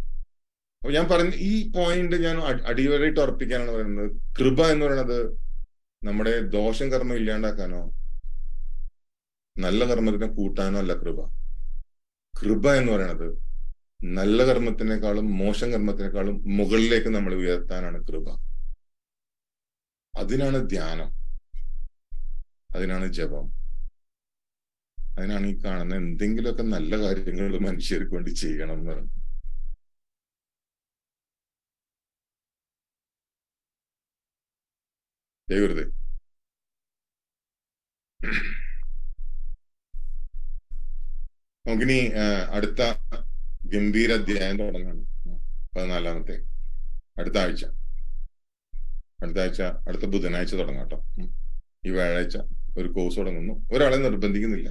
[0.83, 2.37] അപ്പൊ ഞാൻ പറഞ്ഞ ഈ പോയിന്റ് ഞാൻ
[2.71, 4.11] അടിവരായിട്ട് ഉറപ്പിക്കാനാണ് പറയുന്നത്.
[4.39, 5.19] കൃപ എന്ന് പറയുന്നത്
[6.03, 7.81] നമ്മുടെ ദോഷം കർമ്മം ഇല്ലാണ്ടാക്കാനോ
[9.65, 11.21] നല്ല കർമ്മത്തിനെ കൂട്ടാനോ അല്ല കൃപ.
[12.35, 13.29] കൃപ എന്ന് പറയുന്നത്
[14.17, 18.27] നല്ല കർമ്മത്തിനേക്കാളും മോശം കർമ്മത്തിനേക്കാളും മുകളിലേക്ക് നമ്മൾ ഉയർത്താനാണ് കൃപ.
[20.15, 21.11] അതിനാണ് ധ്യാനം.
[22.77, 23.47] അതിനാണ് ജപം.
[24.99, 29.13] അതിനാണ് ഈ കാണുന്ന എന്തെങ്കിലുമൊക്കെ നല്ല കാര്യങ്ങൾ മനുഷ്യർക്ക് വേണ്ടി ചെയ്യണം എന്ന് പറയുന്നത്.
[35.49, 35.85] ചെയ്യരുത്
[41.67, 42.13] നമുക്കിനി
[42.51, 42.95] അടുത്ത
[43.65, 45.01] ഗംഭീര അധ്യായം തുടങ്ങാണ്.
[45.77, 46.45] പതിനാലാമത്തെ.
[47.19, 47.65] അടുത്ത ആഴ്ച.
[49.23, 51.05] അടുത്ത ആഴ്ച അടുത്ത ബുധനാഴ്ച തുടങ്ങാം കേട്ടോ.
[51.87, 52.37] ഈ വ്യാഴാഴ്ച
[52.79, 53.55] ഒരു കോഴ്സ് തുടങ്ങുന്നു.
[53.73, 54.69] ഒരാളെ നിർബന്ധിക്കുന്നില്ല.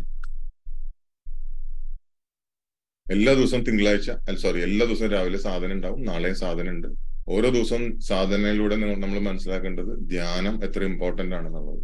[3.12, 6.88] എല്ലാ ദിവസവും തിങ്കളാഴ്ച അല്ല സോറി എല്ലാ ദിവസവും രാവിലെ സാധനം ഉണ്ടാവും നാളെയും സാധനം ഉണ്ട്.
[7.28, 11.84] ഓരോ ദിവസവും സാധനയിലൂടെ നമ്മൾ മനസ്സിലാക്കേണ്ടത് ധ്യാനം എത്ര ഇമ്പോർട്ടന്റ് ആണെന്നുള്ളത്.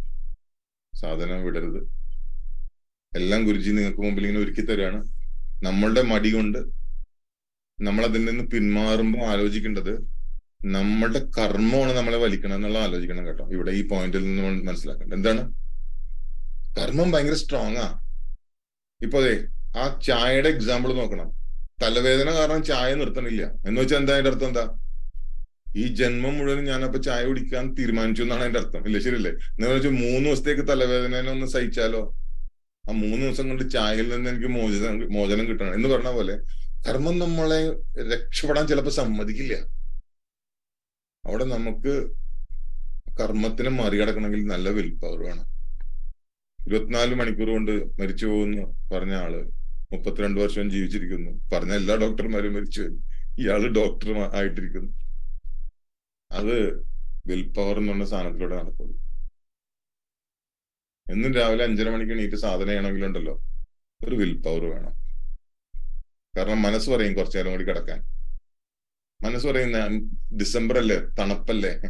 [0.96, 2.01] സാധനം വിടരുത്.
[3.14, 5.04] എല്ലാം ഗുരുജി നിങ്ങൾക്ക് മുമ്പിൽ ഇങ്ങനെ ഒരുക്കി തരാണ്
[5.62, 6.58] നമ്മളുടെ മടി കൊണ്ട്
[7.82, 10.12] നമ്മൾ അതിൽ നിന്ന് പിന്മാറുമ്പോൾ ആലോചിക്കേണ്ടത്
[10.64, 13.48] നമ്മളുടെ കർമ്മമാണ് നമ്മളെ വലിക്കണം എന്നുള്ള ആലോചിക്കണം കേട്ടോ.
[13.50, 15.16] ഇവിടെ ഈ പോയിന്റിൽ നിന്ന് മനസ്സിലാക്കേണ്ടത്.
[15.16, 15.52] എന്താണ്?
[16.78, 18.02] കർമ്മം ഭയങ്കര സ്ട്രോങ് ആ.
[19.02, 21.32] ഇപ്പൊ അതെ ആ ചായയുടെ എക്സാമ്പിൾ നോക്കണം.
[21.82, 23.52] തലവേദന കാരണം ചായ നിർത്തണില്ല.
[23.66, 24.78] എന്ന് വെച്ചാൽ എന്താ അതിന്റെ അർത്ഥം എന്താ?
[25.76, 28.86] ഈ ജന്മം മുഴുവൻ ഞാനപ്പോ ചായ കുടിക്കാൻ തീരുമാനിച്ചു എന്നാണ് അതിന്റെ അർത്ഥം.
[28.86, 28.98] ഇല്ല?
[28.98, 29.30] ശരിയല്ലേ?
[29.30, 32.21] എന്ന് വെച്ചാൽ മൂന്ന് ദിവസത്തേക്ക് തലവേദന ഒന്ന് സഹിച്ചാലോ?
[32.88, 35.74] ആ മൂന്ന് ദിവസം കൊണ്ട് ചായയിൽ നിന്ന് എനിക്ക് മോചനം മോചനം കിട്ടണം.
[35.74, 36.34] എന്ന് പറഞ്ഞ പോലെ
[36.88, 37.58] കർമ്മം നമ്മളെ
[38.12, 39.54] രക്ഷപ്പെടാൻ ചിലപ്പോൾ സമ്മതിക്കില്ല.
[41.26, 41.92] അവിടെ നമുക്ക്
[43.20, 45.46] കർമ്മത്തിനെ മറികടക്കണമെങ്കിൽ നല്ല വിൽ പവർ വേണം.
[46.66, 49.32] ഇരുപത്തിനാല് മണിക്കൂർ കൊണ്ട് മരിച്ചു പോകുന്നു പറഞ്ഞ ആൾ.
[49.92, 51.30] മുപ്പത്തിരണ്ട് വർഷം ജീവിച്ചിരിക്കുന്നു.
[51.54, 52.82] പറഞ്ഞ എല്ലാ ഡോക്ടർമാരും മരിച്ചു
[53.38, 54.92] ഇയാൾ ഡോക്ടർ ആയിട്ടിരിക്കുന്നു.
[56.30, 56.56] അത്
[57.26, 59.01] വിൽ പവർ എന്ന് പറഞ്ഞ സാധനത്തിലൂടെ നടക്കുള്ളൂ.
[61.12, 63.42] എന്നും രാവിലെ അഞ്ചര മണിക്ക് എണീറ്റ് സാധന ചെയ്യണമെങ്കിലുണ്ടല്ലോ.
[64.04, 64.92] ഒരു വിൽ പവർ വേണം.
[66.36, 68.00] കാരണം മനസ്സ് പറയും കുറച്ചു നേരം കൂടി കിടക്കാൻ.
[69.24, 69.88] മനസ്സ് പറയുന്ന
[70.36, 70.96] ഡിസംബർ അല്ലേ?
[70.96, 71.80] തണുപ്പല്ലേ?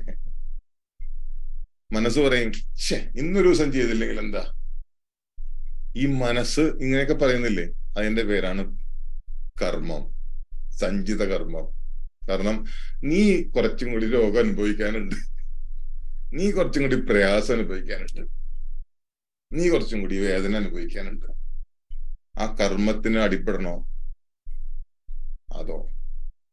[1.93, 4.53] മനസ്സ് പറയും ഷേ ഇന്നൊരു ദിവസം ചെയ്തില്ലെങ്കിൽ എന്താ?
[5.97, 7.65] ഈ മനസ്സ് ഇങ്ങനെയൊക്കെ പറയുന്നില്ലേ?
[7.99, 8.79] അതിന്റെ പേരാണ്
[9.63, 10.13] കർമ്മം.
[10.71, 11.83] സഞ്ചിത കർമ്മം.
[12.29, 12.65] കാരണം
[13.05, 15.15] നീ കുറച്ചും കൂടി രോഗം അനുഭവിക്കാനുണ്ട്.
[16.35, 18.42] നീ കുറച്ചും കൂടി പ്രയാസം അനുഭവിക്കാനുണ്ട്.
[19.53, 21.27] നീ കുറച്ചും കൂടി വേദന അനുഭവിക്കാനുണ്ട്.
[22.41, 23.75] ആ കർമ്മത്തിന് അടിപ്പെടണോ?
[25.57, 25.79] അതോ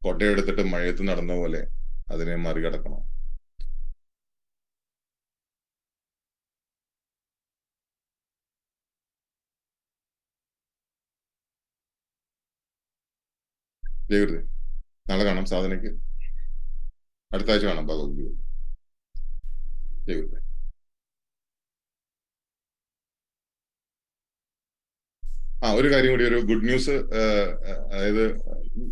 [0.03, 1.61] കൊട്ടയെടുത്തിട്ട് മഴയത്ത് നടന്ന പോലെ
[2.09, 2.99] അതിനെ മറികടക്കണോ?
[14.11, 14.43] ജയകൃതി
[15.09, 15.91] നാളെ കാണാം സാധനയ്ക്ക്.
[17.33, 18.29] അടുത്ത ആഴ്ച കാണാം ഭഗവത്ഗീത.
[20.07, 20.48] ജയകൃതി
[25.65, 26.89] ആ ഒരു കാര്യം കൂടി ഒരു ഗുഡ് ന്യൂസ്
[27.93, 28.23] അതായത്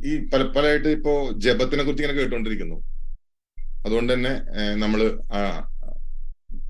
[0.05, 2.75] ഈ പല പലയിട്ട് ഇപ്പോ ജപത്തിനെ കുറിച്ച് ഇങ്ങനെ കേട്ടുകൊണ്ടിരിക്കുന്നു
[3.85, 4.33] അതുകൊണ്ട് തന്നെ
[4.75, 5.19] നമ്മൾ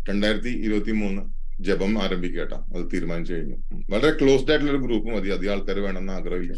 [0.09, 1.21] രണ്ടായിരത്തി ഇരുപത്തി മൂന്ന്
[1.63, 2.77] ജപം ആരംഭിക്കട്ടാ കേട്ടോ.
[2.77, 3.55] അത് തീരുമാനിച്ചു കഴിഞ്ഞു.
[3.89, 5.29] വളരെ ക്ലോസ്ഡ് ആയിട്ടുള്ള ഒരു ഗ്രൂപ്പ് മതി.
[5.29, 6.53] അധികം ആൾക്കാർ വേണമെന്ന് ആഗ്രഹമില്ല.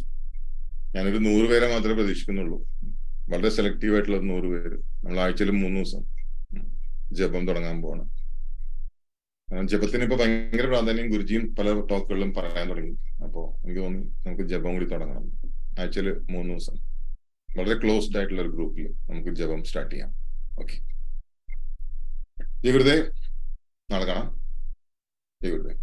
[0.95, 2.58] ഞാനൊരു നൂറ് പേരെ മാത്രമേ പ്രതീക്ഷിക്കുന്നുള്ളൂ.
[3.32, 4.78] വളരെ സെലക്റ്റീവ് ആയിട്ടുള്ള നൂറ് പേര്.
[5.04, 6.04] നമ്മൾ ആഴ്ചയിൽ മൂന്ന് ദിവസം
[7.15, 8.19] ജപം തുടങ്ങാൻ പോവാണ്.
[9.66, 12.92] ജപത്തിന് ഇപ്പൊ ഭയങ്കര പ്രാധാന്യം ഗുരുജിയും പല ടോക്കുകളിലും പറയാൻ തുടങ്ങി.
[13.24, 15.32] അപ്പോ എനിക്ക് തോന്നി നമുക്ക് ജപം കൂടി തുടങ്ങണം.
[15.80, 16.76] ആഴ്ചയിൽ മൂന്ന് ദിവസം.
[17.58, 20.10] വളരെ ക്ലോസ്ഡ് ആയിട്ടുള്ള ഒരു ഗ്രൂപ്പിൽ നമുക്ക് ജപം സ്റ്റാർട്ട് ചെയ്യാം.
[20.60, 20.74] ഓക്കെ
[22.64, 23.10] ജയഗുരുദേ
[23.92, 24.40] നാളെ കാണാം.
[25.44, 25.76] ജയഗുരുദേ.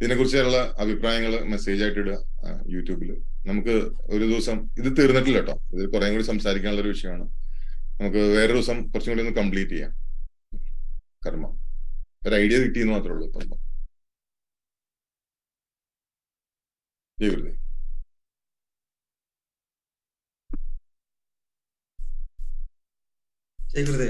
[0.00, 2.18] ഇതിനെക്കുറിച്ചുള്ള അഭിപ്രായങ്ങൾ മെസ്സേജ് ആയിട്ട് ഇടുക
[2.68, 3.74] യൂട്യൂബിൽ നമുക്ക്
[4.10, 5.52] ഒരു ദിവസം ഇത് തീർന്നിട്ടില്ല കേട്ടോ.
[5.52, 7.24] ഇത് കുറെ കൂടി സംസാരിക്കാനുള്ള ഒരു വിഷയമാണ്.
[8.00, 10.01] നമുക്ക് വേറെ ദിവസം കുറച്ചും കൂടി ഒന്ന് കംപ്ലീറ്റ് ചെയ്യാം.
[11.26, 11.58] കർമ്മം.
[12.28, 13.62] ഒരു ഐഡിയ കിട്ടിയെന്ന് മാത്രമേ ഉള്ളൂ ഇപ്പം.
[23.74, 24.08] ജയഗുരുദേ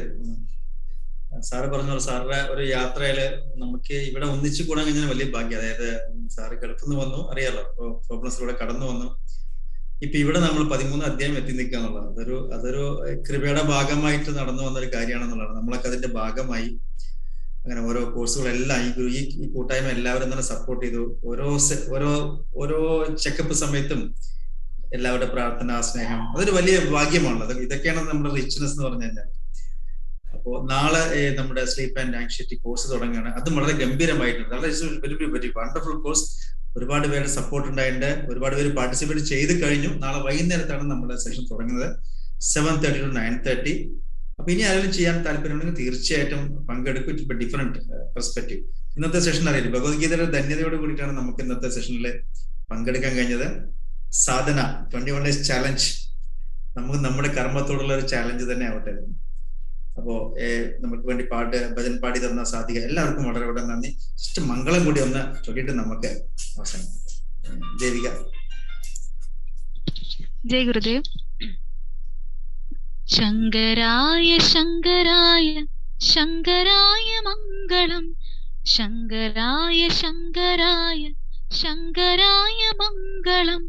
[1.40, 3.18] സാറ് പറഞ്ഞ പോലെ സാറിന്റെ ഒരു യാത്രയിൽ
[3.56, 5.58] നമുക്ക് ഇവിടെ ഒന്നിച്ചു കൂടാൻ കഴിഞ്ഞാൽ വലിയ ഭാഗ്യം.
[5.58, 7.32] അതായത് സാറ് ഗൾഫിൽ വന്നു.
[7.32, 7.62] അറിയാലോ.
[8.08, 9.41] പ്രോബ്ലംസിലൂടെ കടന്നു വന്നു.
[10.04, 12.84] ഇപ്പൊ ഇവിടെ നമ്മൾ പതിമൂന്ന് അധ്യായം എത്തി നിൽക്കുക എന്നുള്ളത് അതൊരു അതൊരു
[13.28, 15.56] കൃപയുടെ ഭാഗമായിട്ട് നടന്നു വന്ന ഒരു കാര്യമാണെന്നുള്ളതാണ്.
[15.56, 16.68] നമ്മളൊക്കെ അതിന്റെ ഭാഗമായി
[17.64, 21.20] അങ്ങനെ ഓരോ കോഴ്സുകളെല്ലാം ഈ ഈ കൂട്ടായ്മ എല്ലാവരും തന്നെ സപ്പോർട്ട് ചെയ്തു.
[21.24, 21.58] ഓരോ
[21.94, 22.10] ഓരോ
[22.56, 22.80] ഓരോ
[23.24, 24.14] ചെക്കപ്പ് സമയത്തും
[24.94, 26.22] എല്ലാവരുടെ പ്രാർത്ഥന സ്നേഹം.
[26.32, 29.28] അതൊരു വലിയ ഭാഗ്യമാണ് അത് ഇതൊക്കെയാണ് നമ്മുടെ റിച്ച്നെസ് എന്ന് പറഞ്ഞു കഴിഞ്ഞാൽ.
[30.34, 33.34] അപ്പോൾ നാളെ നമ്മുടെ സ്ലീപ്പ് ആൻഡ് ആൻഷ്യറ്റി കോഴ്സ് തുടങ്ങുകയാണ്.
[33.34, 34.54] അതും വളരെ ഗംഭീരമായിട്ടുണ്ട്.
[34.54, 36.26] വളരെ വണ്ടർഫുൾ കോഴ്സ്
[36.76, 38.10] ഒരുപാട് പേരുടെ സപ്പോർട്ട് ഉണ്ടായിട്ടുണ്ട്.
[38.30, 39.90] ഒരുപാട് പേര് പാർട്ടിസിപ്പേറ്റ് ചെയ്ത് കഴിഞ്ഞു.
[40.04, 41.88] നാളെ വൈകുന്നേരത്താണ് നമ്മുടെ സെഷൻ തുടങ്ങുന്നത്.
[42.52, 43.74] Seven thirty to nine thirty
[44.38, 47.18] അപ്പൊ ഇനി ആരെങ്കിലും ചെയ്യാൻ താല്പര്യമുണ്ടെങ്കിൽ തീർച്ചയായിട്ടും പങ്കെടുക്കും.
[47.22, 47.80] ഇപ്പൊ ഡിഫറെന്റ്
[48.14, 48.62] പെർസ്പെക്റ്റീവ്
[48.96, 49.70] ഇന്നത്തെ സെഷൻ അറിയില്ല.
[49.76, 52.06] ഭഗവത്ഗീതയുടെ ധന്യതയോട് കൂടിയിട്ടാണ് നമുക്ക് ഇന്നത്തെ സെഷനിൽ
[52.70, 53.46] പങ്കെടുക്കാൻ കഴിഞ്ഞത്.
[54.26, 54.60] Sadhana
[54.92, 55.88] twenty one days challenge
[56.76, 58.92] നമുക്ക് നമ്മുടെ കർമ്മത്തോടുള്ള ഒരു ചാലഞ്ച് തന്നെ ആവട്ടെ.
[59.96, 60.34] അപ്പോ
[60.80, 63.88] നമുക്ക് വേണ്ടി പാട്ട് ഭജൻ പാടി തന്ന സാധിക എല്ലാവർക്കും വളരെ വളരെ നന്ദി.
[64.18, 66.10] ജസ്റ്റ് മംഗളം കൂടി ഒന്ന് ചൊല്ലിട്ട് നമുക്ക്
[66.58, 67.76] അവസാനിപ്പിക്കാം.
[67.78, 68.08] ദേവിക.
[70.44, 71.02] ജയ ഗുരുദേവ്.
[73.06, 75.66] ശങ്കരായ ശങ്കരായ
[76.00, 78.14] ശങ്കരായ മംഗളം.
[78.64, 81.12] ശങ്കരായ ശങ്കരായ
[81.60, 83.64] शङ्कराय मङ्गळं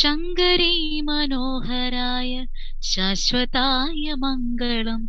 [0.00, 0.72] शङ्करे
[1.08, 2.32] मनोहराय
[2.90, 5.02] शाश्वताय मङ्गळं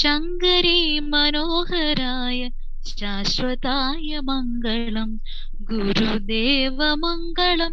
[0.00, 0.78] शङ्करे
[1.14, 2.40] मनोहराय
[2.90, 5.12] शाश्वताय मङ्गलं
[5.70, 7.72] गुरुदेव मङ्गलं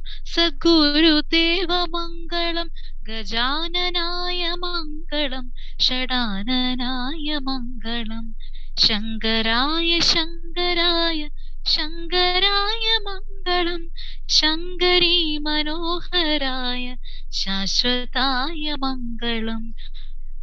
[3.10, 5.46] गजाननाय मङ्गलं
[5.88, 8.26] षडाननाय मङ्गलं
[8.88, 11.22] शङ्कराय शङ्कराय
[11.66, 13.90] ശങ്കരായ മംഗളം
[14.30, 16.96] ശങ്കരീ മനോഹരായ
[17.32, 19.74] ശാശ്വതായ മംഗളം.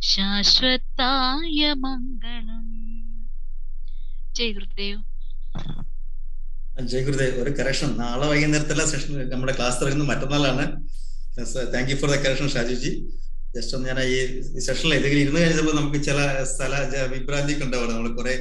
[0.00, 2.73] ശാശ്വതായ മംഗളം.
[4.38, 5.00] ജയ് ഗുരുദേവ്.
[7.42, 10.64] ഒരു കറക്ഷൻ നാളെ വൈകുന്നേരത്തെ സെഷൻ നമ്മുടെ ക്ലാസ് തുടങ്ങുന്നത് മറ്റന്നാളാണ്.
[11.74, 12.90] Thank you for the correction Shajuji.
[13.56, 14.16] Just ഒന്ന് ഞാൻ ഈ
[14.66, 16.18] സെഷനിൽ ഇതെങ്കിലും ഇരുന്ന് കഴിഞ്ഞപ്പോൾ നമുക്ക് ചില
[16.52, 16.72] സ്ഥല
[17.12, 18.34] വിഭ്രാന്തിയൊക്കെ ഉണ്ടാവുക നമ്മൾ കുറെ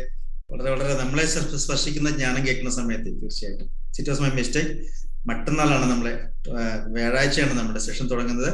[0.52, 1.26] വളരെ വളരെ നമ്മളെ
[1.66, 3.68] സ്പർശിക്കുന്ന ജ്ഞാനം കേൾക്കുന്ന സമയത്ത് തീർച്ചയായിട്ടും.
[4.00, 4.74] ഇറ്റ് വാസ് മൈ മിസ്റ്റേക്ക്
[5.32, 6.14] മറ്റന്നാളാണ് നമ്മളെ
[6.96, 8.52] വ്യാഴാഴ്ചയാണ് നമ്മുടെ സെഷൻ തുടങ്ങുന്നത്.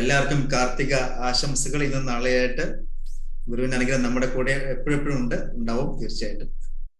[0.00, 0.94] എല്ലാവർക്കും കാർത്തിക
[1.28, 2.66] ആശംസകൾ ഇന്ന് നാളെയായിട്ട്
[3.48, 6.50] ഗുരുവിന്റെ അനുഗ്രഹം നമ്മുടെ കൂടെ എപ്പോഴെപ്പോഴും ഉണ്ട് ഉണ്ടാവും തീർച്ചയായിട്ടും.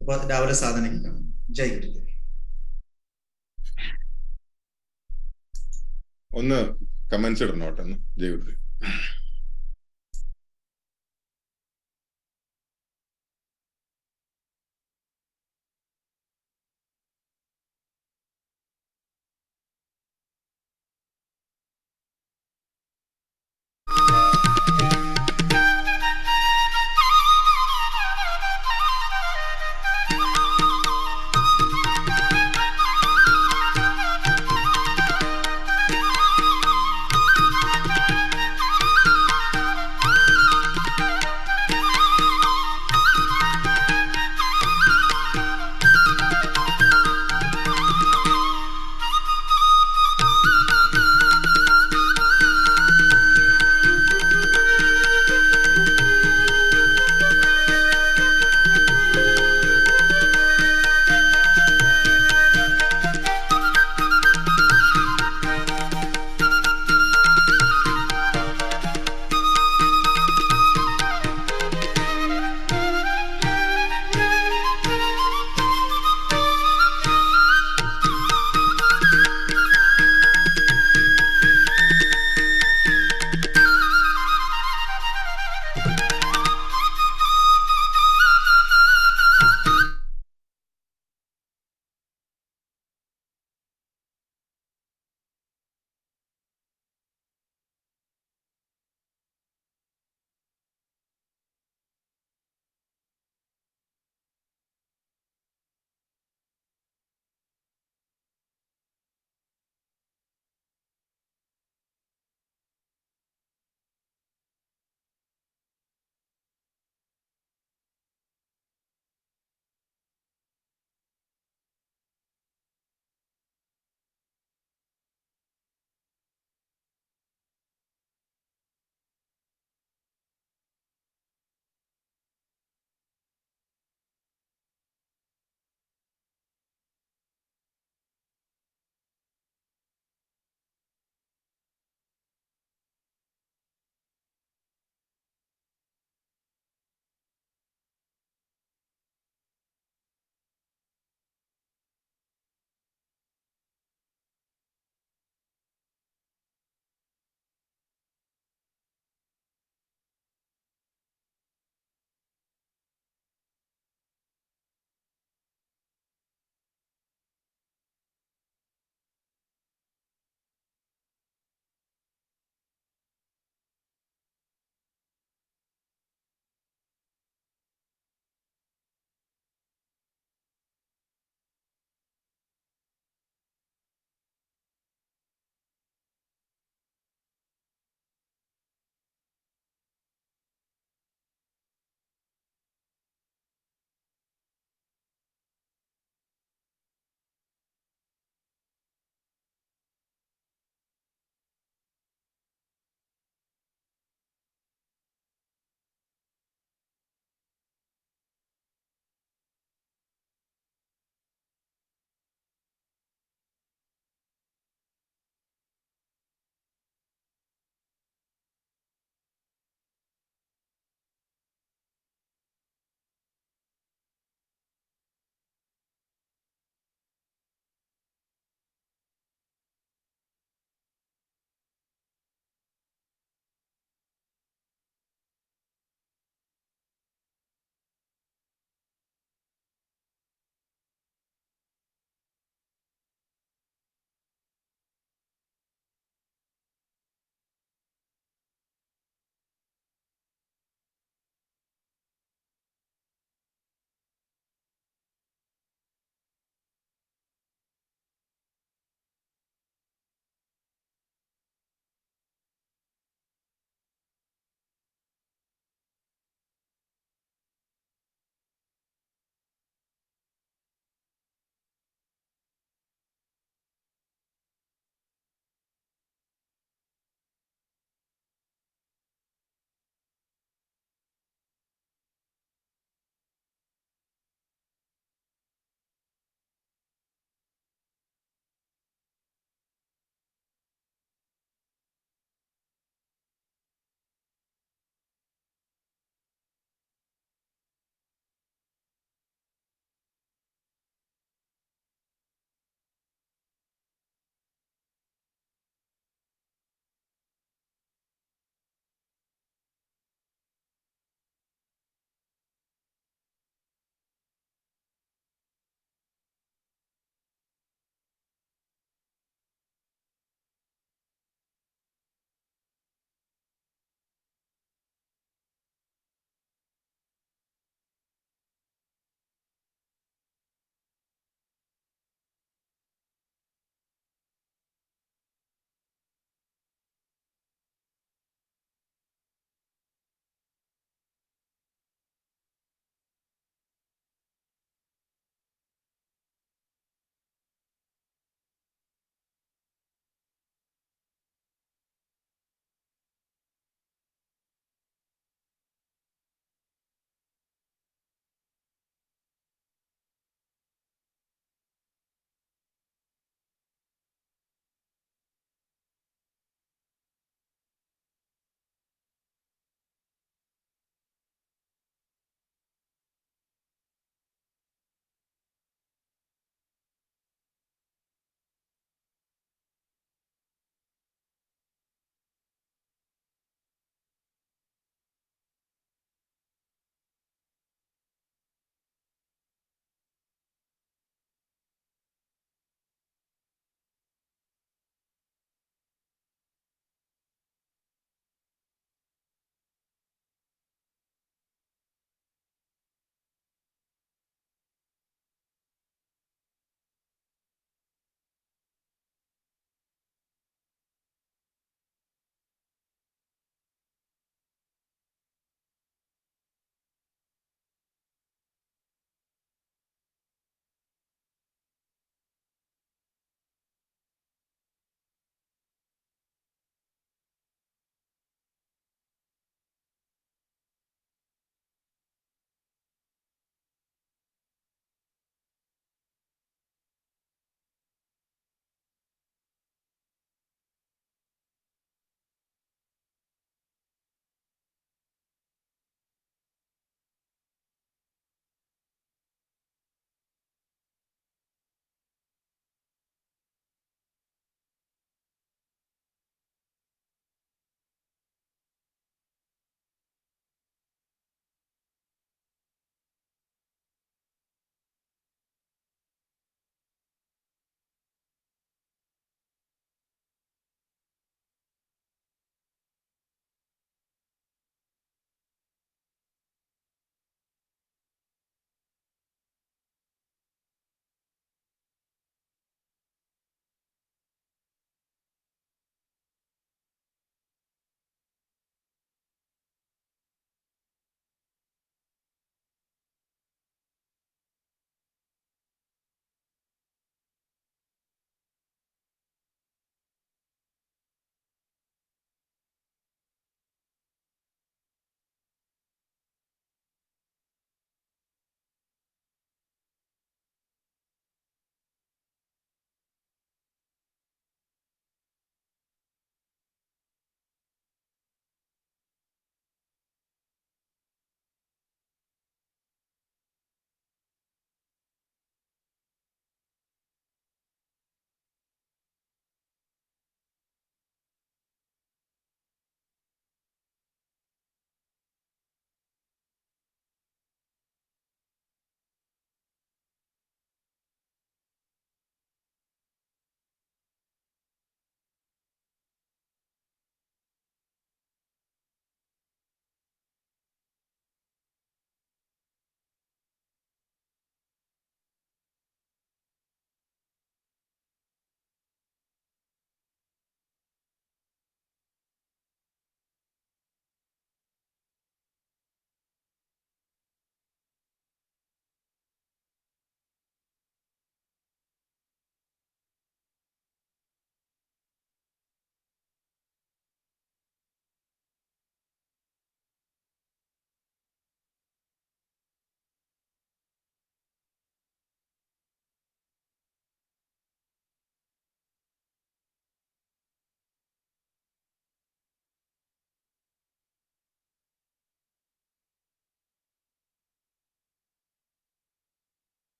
[0.00, 1.24] അപ്പൊ രാവിലെ സാധനയ്ക്ക് കാണും.
[1.50, 2.04] ജയ് ഗുരുദേവ്
[6.40, 6.58] ഒന്ന്
[7.12, 7.84] കമന്റ്സ് ഇടണോട്ടെ
[8.20, 8.58] ജയ് ഗുരുദേവ്